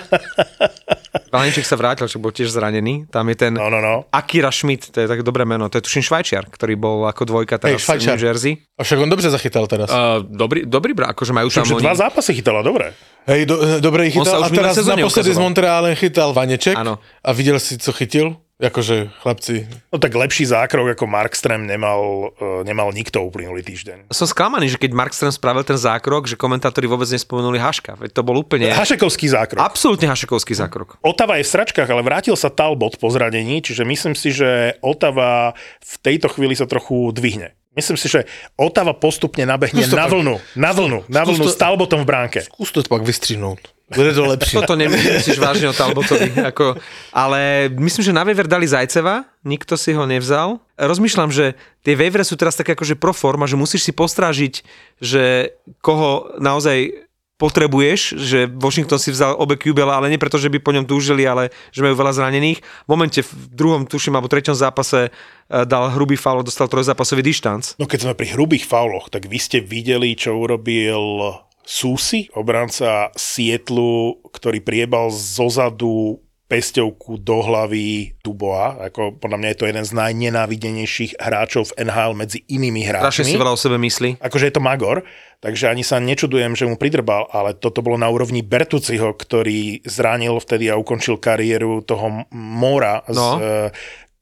Paneček 1.34 1.66
sa 1.66 1.74
vrátil, 1.74 2.06
čo 2.06 2.22
bol 2.22 2.30
tiež 2.30 2.54
zranený. 2.54 3.10
Tam 3.10 3.26
je 3.26 3.34
ten 3.34 3.50
no, 3.50 3.66
no, 3.66 3.82
no. 3.82 4.06
Akira 4.14 4.54
Schmidt, 4.54 4.94
to 4.94 5.02
je 5.02 5.10
také 5.10 5.26
dobré 5.26 5.42
meno. 5.42 5.66
To 5.66 5.74
je 5.74 5.82
tuším 5.82 6.06
Švajčiar, 6.06 6.46
ktorý 6.46 6.78
bol 6.78 7.10
ako 7.10 7.26
dvojka 7.26 7.58
teraz 7.58 7.82
hey, 7.82 7.98
v 7.98 8.14
New 8.14 8.22
Jersey. 8.22 8.52
A 8.78 8.86
však 8.86 9.02
on 9.02 9.10
dobre 9.10 9.26
zachytal 9.26 9.66
teraz. 9.66 9.90
Uh, 9.90 10.22
dobrý, 10.22 10.70
dobrý 10.70 10.94
bra, 10.94 11.10
akože 11.10 11.34
majú 11.34 11.50
tam... 11.50 11.66
Oni... 11.66 11.82
dva 11.82 11.98
zápasy 11.98 12.38
chytala, 12.38 12.62
dobre. 12.62 12.94
Hej, 13.26 13.50
do, 13.50 13.82
dobre 13.82 14.06
ich 14.06 14.14
chytal. 14.14 14.38
A 14.38 14.48
teraz 14.54 14.78
naposledy 14.78 15.34
z 15.34 15.40
Montrealem 15.42 15.98
chytal 15.98 16.30
Vaneček. 16.30 16.78
Áno. 16.78 17.02
A 17.02 17.30
videl 17.34 17.58
si, 17.58 17.74
co 17.74 17.90
chytil? 17.90 18.38
Akože 18.58 19.14
chlapci. 19.22 19.70
No 19.94 20.02
tak 20.02 20.18
lepší 20.18 20.42
zákrok 20.42 20.98
ako 20.98 21.06
Markström 21.06 21.62
nemal, 21.62 22.34
uh, 22.34 22.66
nemal 22.66 22.90
nikto 22.90 23.22
uplynulý 23.22 23.62
týždeň. 23.62 24.10
Som 24.10 24.26
sklamaný, 24.26 24.74
že 24.74 24.82
keď 24.82 24.98
Markström 24.98 25.30
spravil 25.30 25.62
ten 25.62 25.78
zákrok, 25.78 26.26
že 26.26 26.34
komentátori 26.34 26.90
vôbec 26.90 27.06
nespomenuli 27.06 27.62
Haška. 27.62 27.94
Veď 27.94 28.18
to 28.18 28.26
bol 28.26 28.34
úplne... 28.34 28.74
Hašekovský 28.74 29.30
zákrok. 29.30 29.62
Absolútne 29.62 30.10
Hašekovský 30.10 30.58
zákrok. 30.58 30.98
Otava 31.06 31.38
je 31.38 31.46
v 31.46 31.54
sračkách, 31.54 31.86
ale 31.86 32.02
vrátil 32.02 32.34
sa 32.34 32.50
Talbot 32.50 32.98
po 32.98 33.06
zranení, 33.14 33.62
čiže 33.62 33.86
myslím 33.86 34.18
si, 34.18 34.34
že 34.34 34.74
Otava 34.82 35.54
v 35.78 35.94
tejto 36.02 36.26
chvíli 36.26 36.58
sa 36.58 36.66
trochu 36.66 37.14
dvihne. 37.14 37.54
Myslím 37.78 37.94
si, 37.94 38.10
že 38.10 38.26
Otava 38.58 38.90
postupne 38.90 39.46
nabehne 39.46 39.86
na 39.86 40.10
vlnu, 40.10 40.34
na 40.58 40.74
vlnu, 40.74 41.06
na 41.06 41.22
vlnu 41.22 41.46
s 41.46 41.54
Talbotom 41.54 42.02
v 42.02 42.10
bránke. 42.10 42.42
Skús 42.42 42.74
to 42.74 42.82
pak 42.82 43.06
vystřinúť. 43.06 43.77
Bude 43.88 44.12
to 44.12 44.28
lepšie. 44.28 44.60
Toto 44.60 44.76
nemyslíš 44.76 45.40
vážne 45.40 45.72
o 45.72 45.74
Talbotovi. 45.76 46.28
Ako, 46.52 46.76
ale 47.08 47.72
myslím, 47.72 48.04
že 48.04 48.12
na 48.12 48.20
waiver 48.20 48.44
dali 48.44 48.68
Zajceva, 48.68 49.24
nikto 49.48 49.80
si 49.80 49.96
ho 49.96 50.04
nevzal. 50.04 50.60
Rozmýšľam, 50.76 51.32
že 51.32 51.56
tie 51.80 51.96
waivere 51.96 52.20
sú 52.20 52.36
teraz 52.36 52.52
také 52.52 52.76
akože 52.76 53.00
pro 53.00 53.16
forma, 53.16 53.48
že 53.48 53.56
musíš 53.56 53.88
si 53.88 53.92
postrážiť, 53.96 54.60
že 55.00 55.56
koho 55.80 56.36
naozaj 56.36 57.08
potrebuješ, 57.38 58.18
že 58.18 58.50
Washington 58.50 58.98
si 58.98 59.14
vzal 59.14 59.38
obe 59.38 59.54
Kubela, 59.54 59.94
ale 59.94 60.10
nie 60.10 60.18
preto, 60.18 60.36
že 60.36 60.50
by 60.50 60.58
po 60.58 60.74
ňom 60.74 60.84
túžili, 60.84 61.22
ale 61.22 61.54
že 61.70 61.86
majú 61.86 61.94
veľa 61.94 62.12
zranených. 62.18 62.58
V 62.60 62.88
momente 62.90 63.22
v 63.22 63.32
druhom, 63.54 63.86
tuším, 63.86 64.18
alebo 64.18 64.26
treťom 64.26 64.58
zápase 64.58 65.08
eh, 65.08 65.64
dal 65.64 65.94
hrubý 65.94 66.18
faul, 66.18 66.42
dostal 66.42 66.66
trojzápasový 66.66 67.22
dištanc. 67.22 67.78
No 67.78 67.86
keď 67.86 68.10
sme 68.10 68.18
pri 68.18 68.34
hrubých 68.34 68.66
fauloch, 68.66 69.06
tak 69.08 69.30
vy 69.30 69.38
ste 69.38 69.62
videli, 69.62 70.18
čo 70.18 70.34
urobil 70.34 71.38
Susi, 71.68 72.32
obranca 72.32 73.12
Sietlu, 73.12 74.24
ktorý 74.32 74.64
priebal 74.64 75.12
zozadu 75.12 76.24
pesťovku 76.48 77.20
do 77.20 77.44
hlavy 77.44 78.16
Duboa. 78.24 78.88
Ako, 78.88 79.20
podľa 79.20 79.36
mňa 79.36 79.48
je 79.52 79.58
to 79.60 79.68
jeden 79.68 79.84
z 79.84 79.92
najnenávidenejších 79.92 81.20
hráčov 81.20 81.68
v 81.68 81.84
NHL 81.84 82.16
medzi 82.16 82.40
inými 82.48 82.88
hráčmi. 82.88 83.04
Strašne 83.04 83.28
si 83.28 83.36
veľa 83.36 83.52
o 83.52 83.60
sebe 83.60 83.76
myslí. 83.76 84.16
Akože 84.16 84.48
je 84.48 84.54
to 84.56 84.64
Magor, 84.64 85.04
takže 85.44 85.68
ani 85.68 85.84
sa 85.84 86.00
nečudujem, 86.00 86.56
že 86.56 86.64
mu 86.64 86.80
pridrbal, 86.80 87.28
ale 87.28 87.52
toto 87.52 87.84
bolo 87.84 88.00
na 88.00 88.08
úrovni 88.08 88.40
Bertuciho, 88.40 89.12
ktorý 89.12 89.84
zranil 89.84 90.40
vtedy 90.40 90.72
a 90.72 90.80
ukončil 90.80 91.20
kariéru 91.20 91.84
toho 91.84 92.24
Mora 92.32 93.04
no. 93.12 93.12
z 93.12 93.20
uh, 93.20 93.68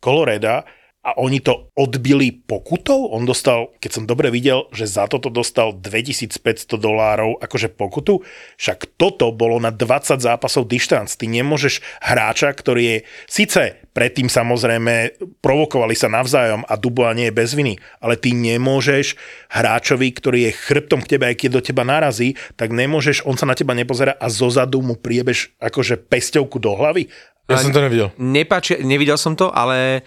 Coloreda 0.02 0.66
a 1.06 1.14
oni 1.22 1.38
to 1.38 1.70
odbili 1.78 2.34
pokutou. 2.34 3.14
On 3.14 3.22
dostal, 3.22 3.70
keď 3.78 3.90
som 3.94 4.04
dobre 4.10 4.34
videl, 4.34 4.66
že 4.74 4.90
za 4.90 5.06
toto 5.06 5.30
dostal 5.30 5.70
2500 5.70 6.66
dolárov 6.74 7.38
akože 7.38 7.70
pokutu. 7.70 8.26
Však 8.58 8.98
toto 8.98 9.30
bolo 9.30 9.62
na 9.62 9.70
20 9.70 10.18
zápasov 10.18 10.66
dištanc. 10.66 11.14
Ty 11.14 11.30
nemôžeš 11.30 11.78
hráča, 12.02 12.50
ktorý 12.50 12.82
je 12.82 12.96
síce 13.30 13.86
predtým 13.96 14.28
samozrejme 14.28 15.16
provokovali 15.40 15.96
sa 15.96 16.12
navzájom 16.12 16.68
a 16.68 16.76
Dubois 16.76 17.16
nie 17.16 17.32
je 17.32 17.38
bez 17.40 17.56
viny, 17.56 17.80
ale 18.04 18.20
ty 18.20 18.36
nemôžeš 18.36 19.16
hráčovi, 19.48 20.12
ktorý 20.12 20.52
je 20.52 20.52
chrbtom 20.52 21.00
k 21.00 21.16
tebe, 21.16 21.24
aj 21.32 21.40
keď 21.40 21.50
do 21.56 21.64
teba 21.64 21.80
narazí, 21.80 22.36
tak 22.60 22.76
nemôžeš, 22.76 23.24
on 23.24 23.40
sa 23.40 23.48
na 23.48 23.56
teba 23.56 23.72
nepozerá 23.72 24.12
a 24.20 24.28
zozadu 24.28 24.84
mu 24.84 25.00
priebež 25.00 25.56
akože 25.56 25.96
pesťovku 25.96 26.60
do 26.60 26.76
hlavy. 26.76 27.08
Ja 27.46 27.62
som 27.62 27.70
to 27.70 27.78
nevidel. 27.78 28.10
Nepáči, 28.18 28.82
nevidel 28.82 29.14
som 29.14 29.38
to, 29.38 29.54
ale 29.54 30.02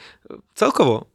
celkovo 0.53 1.09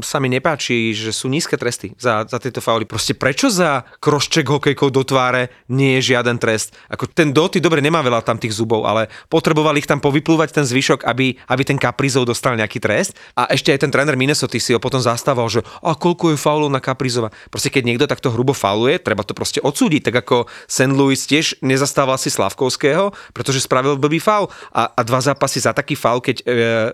sa 0.00 0.22
mi 0.22 0.32
nepáči, 0.32 0.96
že 0.96 1.12
sú 1.12 1.28
nízke 1.28 1.58
tresty 1.60 1.92
za, 2.00 2.24
za 2.24 2.38
tieto 2.40 2.62
fauly. 2.64 2.88
Proste 2.88 3.12
prečo 3.12 3.52
za 3.52 3.84
krošček 4.00 4.46
hokejkou 4.48 4.88
do 4.88 5.04
tváre 5.04 5.52
nie 5.68 5.98
je 5.98 6.14
žiaden 6.14 6.40
trest? 6.40 6.72
Ako 6.88 7.10
ten 7.10 7.34
Doty 7.34 7.60
dobre 7.60 7.84
nemá 7.84 8.00
veľa 8.00 8.24
tam 8.24 8.40
tých 8.40 8.56
zubov, 8.56 8.86
ale 8.88 9.12
potrebovali 9.28 9.84
ich 9.84 9.90
tam 9.90 10.00
povyplúvať 10.00 10.56
ten 10.56 10.64
zvyšok, 10.64 11.04
aby, 11.04 11.36
aby 11.50 11.62
ten 11.66 11.76
Kaprizov 11.76 12.24
dostal 12.24 12.56
nejaký 12.56 12.80
trest. 12.80 13.18
A 13.36 13.50
ešte 13.50 13.74
aj 13.74 13.84
ten 13.84 13.92
tréner 13.92 14.16
Minnesota 14.16 14.56
si 14.56 14.72
ho 14.72 14.80
potom 14.80 15.02
zastával, 15.02 15.50
že 15.52 15.60
a 15.82 15.92
koľko 15.92 16.32
je 16.32 16.38
faulov 16.40 16.70
na 16.72 16.80
Kaprizova. 16.80 17.34
Proste 17.52 17.68
keď 17.68 17.82
niekto 17.84 18.06
takto 18.08 18.32
hrubo 18.32 18.56
fauluje, 18.56 19.02
treba 19.02 19.26
to 19.26 19.36
proste 19.36 19.60
odsúdiť, 19.60 20.08
tak 20.08 20.24
ako 20.24 20.48
St. 20.70 20.94
Louis 20.94 21.18
tiež 21.18 21.60
nezastával 21.60 22.16
si 22.16 22.32
Slavkovského, 22.32 23.12
pretože 23.36 23.60
spravil 23.60 24.00
blbý 24.00 24.22
faul. 24.22 24.48
A, 24.72 24.88
a 24.94 25.00
dva 25.04 25.20
zápasy 25.20 25.60
za 25.60 25.76
taký 25.76 25.98
faul, 25.98 26.22
keď 26.24 26.36
e, 26.40 26.44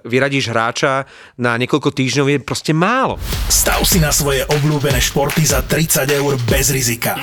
vyradíš 0.09 0.51
hráča 0.51 1.07
na 1.37 1.57
niekoľko 1.61 1.93
týždňov 1.93 2.27
je 2.33 2.39
proste 2.41 2.73
málo. 2.73 3.21
Stav 3.53 3.85
si 3.85 4.01
na 4.01 4.11
svoje 4.11 4.43
obľúbené 4.49 5.01
športy 5.01 5.45
za 5.45 5.61
30 5.61 6.09
eur 6.09 6.33
bez 6.49 6.73
rizika. 6.73 7.21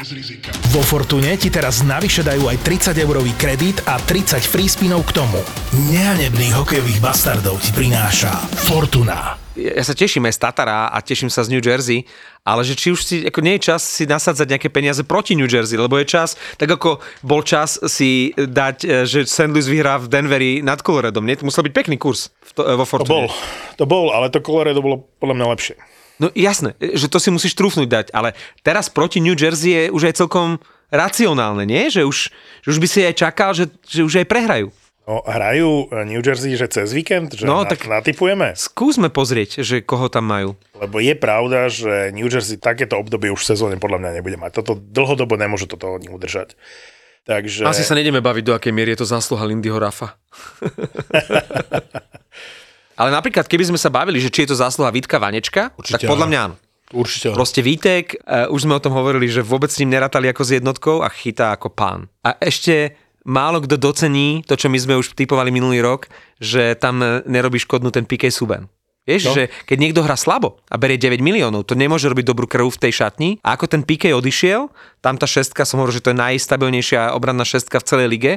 Vo 0.69 0.86
Fortune 0.86 1.34
ti 1.38 1.49
teraz 1.49 1.82
navyše 1.82 2.21
dajú 2.21 2.49
aj 2.49 2.58
30 2.62 3.04
eurový 3.04 3.34
kredit 3.36 3.82
a 3.89 3.97
30 3.97 4.39
free 4.45 4.69
spinov 4.69 5.06
k 5.10 5.21
tomu. 5.21 5.41
Nehanebných 5.89 6.54
hokejových 6.54 7.02
bastardov 7.02 7.58
ti 7.60 7.73
prináša 7.73 8.32
Fortuna 8.69 9.42
ja 9.53 9.83
sa 9.85 9.93
teším 9.93 10.25
aj 10.25 10.33
z 10.35 10.39
Tatara 10.41 10.89
a 10.89 10.97
teším 10.99 11.29
sa 11.29 11.45
z 11.45 11.53
New 11.53 11.61
Jersey, 11.61 12.09
ale 12.41 12.65
že 12.65 12.73
či 12.73 12.89
už 12.89 12.99
si, 13.05 13.15
ako 13.23 13.39
nie 13.45 13.55
je 13.57 13.69
čas 13.69 13.81
si 13.85 14.03
nasadzať 14.09 14.49
nejaké 14.49 14.69
peniaze 14.73 15.05
proti 15.05 15.37
New 15.37 15.47
Jersey, 15.47 15.77
lebo 15.77 15.95
je 16.01 16.09
čas, 16.09 16.35
tak 16.57 16.73
ako 16.73 16.99
bol 17.21 17.45
čas 17.45 17.77
si 17.85 18.33
dať, 18.33 18.77
e, 18.83 18.87
že 19.05 19.29
St. 19.29 19.53
Louis 19.53 19.69
vyhrá 19.69 20.01
v 20.01 20.09
Denveri 20.09 20.51
nad 20.65 20.81
Coloredom, 20.81 21.23
nie? 21.23 21.37
To 21.37 21.47
musel 21.47 21.63
byť 21.69 21.73
pekný 21.73 21.95
kurz 22.01 22.33
v 22.49 22.51
to, 22.57 22.61
e, 22.65 22.73
vo 22.73 22.85
Fortune. 22.85 23.07
To 23.07 23.13
bol, 23.13 23.25
to 23.77 23.85
bol, 23.85 24.05
ale 24.09 24.33
to 24.33 24.41
Colorado 24.41 24.81
bolo 24.81 25.05
podľa 25.21 25.35
mňa 25.37 25.47
lepšie. 25.53 25.75
No 26.21 26.29
jasné, 26.37 26.77
že 26.77 27.09
to 27.09 27.17
si 27.17 27.33
musíš 27.33 27.57
trúfnuť 27.57 27.87
dať, 27.89 28.05
ale 28.13 28.37
teraz 28.61 28.89
proti 28.89 29.17
New 29.21 29.37
Jersey 29.37 29.73
je 29.73 29.83
už 29.93 30.13
aj 30.13 30.17
celkom 30.25 30.61
racionálne, 30.93 31.65
nie? 31.65 31.89
Že 31.89 32.05
už, 32.05 32.17
že 32.61 32.67
už 32.69 32.77
by 32.77 32.87
si 32.89 32.99
aj 33.01 33.15
čakal, 33.17 33.57
že, 33.57 33.65
že 33.85 34.05
už 34.05 34.21
aj 34.21 34.27
prehrajú. 34.29 34.69
No, 35.03 35.19
hrajú 35.27 35.91
New 36.07 36.23
Jersey, 36.23 36.55
že 36.55 36.71
cez 36.71 36.95
víkend, 36.95 37.35
že 37.35 37.43
no, 37.43 37.63
na, 37.63 37.67
tak 37.67 37.91
natipujeme. 37.91 38.55
Skúsme 38.55 39.11
pozrieť, 39.11 39.59
že 39.59 39.83
koho 39.83 40.07
tam 40.07 40.31
majú. 40.31 40.55
Lebo 40.79 41.03
je 41.03 41.11
pravda, 41.11 41.67
že 41.67 42.15
New 42.15 42.31
Jersey 42.31 42.55
takéto 42.55 42.95
obdobie 42.95 43.27
už 43.27 43.43
v 43.43 43.49
sezóne 43.51 43.75
podľa 43.75 43.99
mňa 43.99 44.11
nebude 44.15 44.39
mať. 44.39 44.63
Toto 44.63 44.79
dlhodobo 44.79 45.35
nemôže 45.35 45.67
toto 45.67 45.99
oni 45.99 46.07
udržať. 46.07 46.55
Takže... 47.27 47.67
Asi 47.67 47.83
sa 47.83 47.99
nejdeme 47.99 48.23
baviť, 48.23 48.43
do 48.47 48.55
akej 48.55 48.71
miery 48.71 48.95
je 48.95 49.03
to 49.03 49.11
zásluha 49.11 49.43
Lindyho 49.43 49.75
Rafa. 49.75 50.15
Ale 52.99 53.09
napríklad, 53.11 53.47
keby 53.47 53.75
sme 53.75 53.79
sa 53.79 53.91
bavili, 53.91 54.23
že 54.23 54.31
či 54.31 54.47
je 54.47 54.55
to 54.55 54.57
zásluha 54.59 54.91
Vítka 54.91 55.19
Vanečka, 55.19 55.75
Určite 55.75 56.03
tak 56.03 56.07
podľa 56.07 56.27
mňa 56.31 56.39
áno. 56.47 56.55
Určite. 56.93 57.33
Proste 57.33 57.65
Vítek, 57.65 58.21
uh, 58.21 58.45
už 58.53 58.69
sme 58.69 58.77
o 58.77 58.83
tom 58.83 58.93
hovorili, 58.93 59.25
že 59.25 59.41
vôbec 59.41 59.73
s 59.73 59.81
ním 59.81 59.97
neratali 59.97 60.29
ako 60.29 60.43
s 60.45 60.51
jednotkou 60.61 61.01
a 61.01 61.09
chytá 61.09 61.49
ako 61.55 61.73
pán. 61.73 62.05
A 62.21 62.37
ešte 62.37 62.93
málo 63.23 63.63
kto 63.63 63.79
docení 63.79 64.43
to, 64.43 64.55
čo 64.55 64.67
my 64.67 64.77
sme 64.79 64.99
už 64.99 65.15
typovali 65.15 65.51
minulý 65.51 65.79
rok, 65.83 66.07
že 66.39 66.75
tam 66.75 66.99
nerobí 67.23 67.59
škodnú 67.59 67.91
ten 67.91 68.03
Piqué 68.03 68.31
Suben. 68.31 68.67
Vieš, 69.03 69.23
no. 69.27 69.33
že 69.36 69.43
keď 69.67 69.77
niekto 69.83 69.99
hrá 69.99 70.15
slabo 70.15 70.63
a 70.71 70.79
berie 70.79 70.95
9 70.95 71.19
miliónov, 71.19 71.67
to 71.67 71.75
nemôže 71.75 72.07
robiť 72.07 72.23
dobrú 72.23 72.47
krv 72.47 72.71
v 72.71 72.88
tej 72.88 73.03
šatni. 73.03 73.29
A 73.43 73.59
ako 73.59 73.67
ten 73.67 73.83
Piqué 73.83 74.15
odišiel, 74.15 74.71
tam 75.03 75.19
tá 75.19 75.27
šestka, 75.27 75.67
som 75.67 75.83
hovoril, 75.83 75.99
že 75.99 76.03
to 76.07 76.15
je 76.15 76.23
najstabilnejšia 76.23 77.12
obranná 77.12 77.43
šestka 77.43 77.83
v 77.83 77.88
celej 77.88 78.07
lige. 78.07 78.33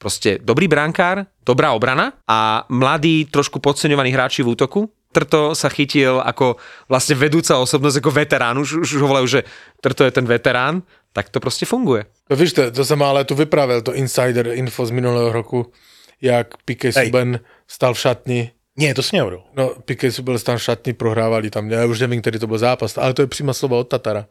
Proste 0.00 0.40
dobrý 0.40 0.72
brankár, 0.72 1.28
dobrá 1.44 1.76
obrana 1.76 2.16
a 2.24 2.64
mladí, 2.72 3.28
trošku 3.28 3.60
podceňovaní 3.60 4.12
hráči 4.12 4.40
v 4.40 4.56
útoku. 4.56 4.88
Trto 5.12 5.56
sa 5.56 5.72
chytil 5.72 6.20
ako 6.20 6.60
vlastne 6.88 7.16
vedúca 7.16 7.56
osobnosť, 7.56 8.04
ako 8.04 8.10
veterán. 8.12 8.56
Už, 8.60 8.84
už 8.84 9.00
ho 9.00 9.08
volajú, 9.08 9.40
že 9.40 9.40
Trto 9.80 10.04
je 10.04 10.12
ten 10.12 10.28
veterán 10.28 10.84
tak 11.16 11.28
to 11.28 11.40
prostě 11.40 11.66
funguje. 11.66 12.04
No 12.30 12.36
víš, 12.36 12.52
to, 12.52 12.70
to 12.70 12.84
jsem 12.84 13.02
ale 13.02 13.24
tu 13.24 13.34
vypravil, 13.34 13.82
to 13.82 13.94
insider 13.94 14.46
info 14.46 14.86
z 14.86 14.90
minulého 14.90 15.32
roku, 15.32 15.72
jak 16.20 16.56
Piqué 16.64 16.92
Suben 16.92 17.40
stal 17.68 17.94
v 17.94 18.00
šatni. 18.00 18.50
Nie, 18.78 18.94
to 18.94 19.02
si 19.02 19.16
nehovoril. 19.16 19.42
No, 19.56 19.74
Piqué 19.84 20.12
Suben 20.12 20.38
stal 20.38 20.58
v 20.58 20.62
šatni, 20.62 20.92
prohrávali 20.92 21.50
tam, 21.50 21.70
já 21.70 21.84
už 21.86 22.00
nevím, 22.00 22.20
který 22.20 22.38
to 22.38 22.46
byl 22.46 22.58
zápas, 22.58 22.98
ale 22.98 23.14
to 23.14 23.22
je 23.22 23.26
přímo 23.26 23.54
slovo 23.54 23.78
od 23.78 23.88
Tatara 23.88 24.26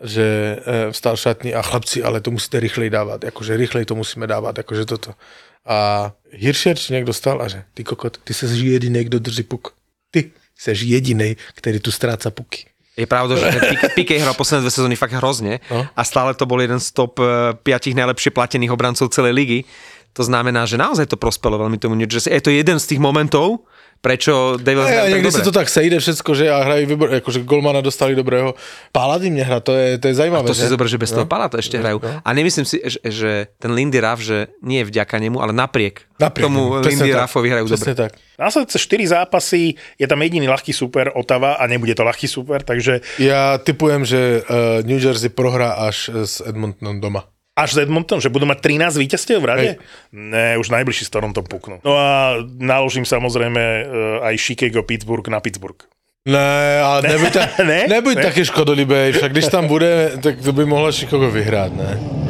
že 0.00 0.56
e, 0.66 0.92
vstal 0.92 1.16
šatni 1.16 1.54
a 1.54 1.62
chlapci, 1.62 2.02
ale 2.02 2.20
to 2.20 2.30
musíte 2.30 2.60
rychleji 2.60 2.90
dávat, 2.90 3.24
jakože 3.24 3.56
rychleji 3.56 3.86
to 3.86 3.94
musíme 3.94 4.26
dávat, 4.26 4.58
jakože 4.58 4.84
toto. 4.84 5.14
A 5.66 6.12
Hirscher 6.30 6.78
či 6.78 6.92
někdo 6.92 7.12
stal 7.12 7.42
a 7.42 7.48
že 7.48 7.64
ty 7.74 7.84
kokot, 7.84 8.18
ty 8.24 8.34
se 8.34 8.46
jediný, 8.46 9.04
kdo 9.04 9.18
drží 9.18 9.42
puk. 9.42 9.74
Ty 10.10 10.32
seš 10.58 10.80
jediný, 10.80 11.36
který 11.54 11.80
tu 11.80 11.90
stráca 11.90 12.30
puky. 12.30 12.71
Je 12.92 13.08
pravda, 13.08 13.40
že 13.40 13.48
Piqué 13.96 14.20
hral 14.20 14.36
posledné 14.36 14.68
dve 14.68 14.72
sezóny 14.72 15.00
fakt 15.00 15.16
hrozne 15.16 15.64
no. 15.72 15.88
a 15.96 16.02
stále 16.04 16.36
to 16.36 16.44
bol 16.44 16.60
jeden 16.60 16.76
z 16.76 16.92
top 16.92 17.16
5 17.16 17.64
eh, 17.64 17.96
najlepšie 17.96 18.36
platených 18.36 18.68
obrancov 18.68 19.08
celej 19.08 19.32
ligy. 19.32 19.58
To 20.12 20.20
znamená, 20.20 20.68
že 20.68 20.76
naozaj 20.76 21.08
to 21.08 21.16
prospelo 21.16 21.56
veľmi 21.56 21.80
tomu 21.80 21.96
Jersey. 21.96 22.36
Je 22.36 22.44
to 22.44 22.52
jeden 22.52 22.76
z 22.76 22.84
tých 22.84 23.00
momentov, 23.00 23.64
prečo 24.02 24.58
Devils 24.58 24.90
hrajú 24.90 25.14
tak 25.14 25.22
dobre. 25.30 25.46
to 25.46 25.54
tak 25.54 25.68
sejde 25.70 25.96
všetko, 26.02 26.30
že 26.34 26.50
a 26.50 26.58
hrajú 26.66 26.84
výbor, 26.90 27.08
akože 27.22 27.46
Golmana 27.46 27.78
dostali 27.78 28.18
dobrého. 28.18 28.58
Palady 28.90 29.30
mne 29.30 29.46
hra, 29.46 29.58
to 29.62 29.78
je, 29.78 29.96
to 30.02 30.10
je 30.10 30.14
zaujímavé. 30.18 30.42
A 30.42 30.50
to 30.50 30.58
že? 30.58 30.66
si 30.66 30.72
zober, 30.74 30.90
že 30.90 30.98
bez 30.98 31.14
no. 31.14 31.22
toho 31.22 31.26
Palada 31.30 31.54
ešte 31.62 31.78
no, 31.78 31.82
hrajú. 31.86 31.98
No. 32.02 32.18
A 32.18 32.28
nemyslím 32.34 32.66
si, 32.66 32.82
že, 32.82 32.98
že 32.98 33.30
ten 33.62 33.70
Lindy 33.70 34.02
Raff, 34.02 34.18
že 34.18 34.50
nie 34.58 34.82
je 34.82 34.90
vďaka 34.90 35.22
nemu, 35.22 35.38
ale 35.38 35.54
napriek, 35.54 36.10
napriek 36.18 36.50
tomu 36.50 36.82
Lindy 36.82 37.14
tak, 37.14 37.30
Raffovi 37.30 37.48
hrajú 37.54 37.66
dobre. 37.70 37.94
tak. 37.94 38.12
Následujúce 38.42 38.78
4 38.82 39.14
zápasy, 39.14 39.78
je 39.94 40.06
tam 40.10 40.18
jediný 40.18 40.50
ľahký 40.50 40.74
super 40.74 41.14
Otava 41.14 41.62
a 41.62 41.64
nebude 41.70 41.94
to 41.94 42.02
ľahký 42.02 42.26
super, 42.26 42.66
takže... 42.66 43.06
Ja 43.22 43.62
typujem, 43.62 44.02
že 44.02 44.42
uh, 44.42 44.82
New 44.82 44.98
Jersey 44.98 45.30
prohrá 45.30 45.78
až 45.78 46.10
s 46.26 46.42
Edmontonom 46.42 46.98
doma. 46.98 47.31
Až 47.52 47.76
z 47.76 47.78
Edmonton, 47.84 48.16
že 48.16 48.32
budú 48.32 48.48
mať 48.48 48.64
13 48.64 48.96
víťazstiev 48.96 49.44
v 49.44 49.48
rade? 49.48 49.70
Hej. 49.76 49.84
Ne, 50.16 50.56
už 50.56 50.72
najbližší 50.72 51.04
s 51.04 51.12
Torontom 51.12 51.44
puknú. 51.44 51.84
No 51.84 52.00
a 52.00 52.40
naložím 52.56 53.04
samozrejme 53.04 53.60
uh, 53.60 53.84
aj 54.24 54.34
Chicago 54.40 54.80
Pittsburgh 54.80 55.28
na 55.28 55.36
Pittsburgh. 55.44 55.84
Ne, 56.24 56.80
ale 56.80 57.02
ne? 57.04 57.08
nebuď, 57.12 57.32
ta, 57.36 57.44
ne? 57.60 57.80
nebuď 57.92 58.16
ne? 58.16 58.22
taky 58.24 58.42
škodolibej, 58.48 59.12
však 59.12 59.32
když 59.32 59.48
tam 59.52 59.68
bude, 59.68 60.16
tak 60.22 60.40
to 60.40 60.52
by 60.56 60.64
mohla 60.64 60.92
Chicago 60.92 61.28
vyhrát, 61.28 61.76
ne? 61.76 62.21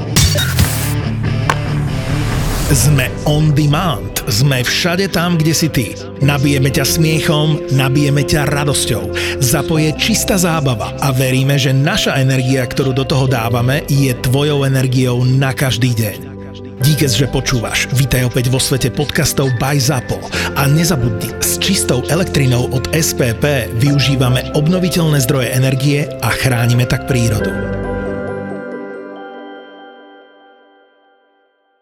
Sme 2.70 3.10
on 3.26 3.50
demand. 3.50 4.22
Sme 4.30 4.62
všade 4.62 5.10
tam, 5.10 5.34
kde 5.34 5.50
si 5.50 5.66
ty. 5.66 5.98
Nabijeme 6.22 6.70
ťa 6.70 6.86
smiechom, 6.86 7.74
nabijeme 7.74 8.22
ťa 8.22 8.46
radosťou. 8.46 9.10
Zapoje 9.42 9.90
čistá 9.98 10.38
zábava 10.38 10.94
a 11.02 11.10
veríme, 11.10 11.58
že 11.58 11.74
naša 11.74 12.22
energia, 12.22 12.62
ktorú 12.62 12.94
do 12.94 13.02
toho 13.02 13.26
dávame, 13.26 13.82
je 13.90 14.14
tvojou 14.22 14.62
energiou 14.62 15.26
na 15.26 15.50
každý 15.50 15.90
deň. 15.90 16.18
Díkes, 16.82 17.14
že 17.14 17.30
počúvaš. 17.30 17.86
Vítaj 17.94 18.26
opäť 18.30 18.50
vo 18.50 18.58
svete 18.58 18.90
podcastov 18.90 19.50
by 19.58 19.78
ZAPO. 19.78 20.18
A 20.58 20.66
nezabudni, 20.66 21.30
s 21.42 21.58
čistou 21.62 22.02
elektrinou 22.10 22.70
od 22.74 22.90
SPP 22.90 23.70
využívame 23.78 24.50
obnoviteľné 24.54 25.18
zdroje 25.22 25.54
energie 25.54 26.10
a 26.22 26.30
chránime 26.30 26.86
tak 26.86 27.06
prírodu. 27.06 27.54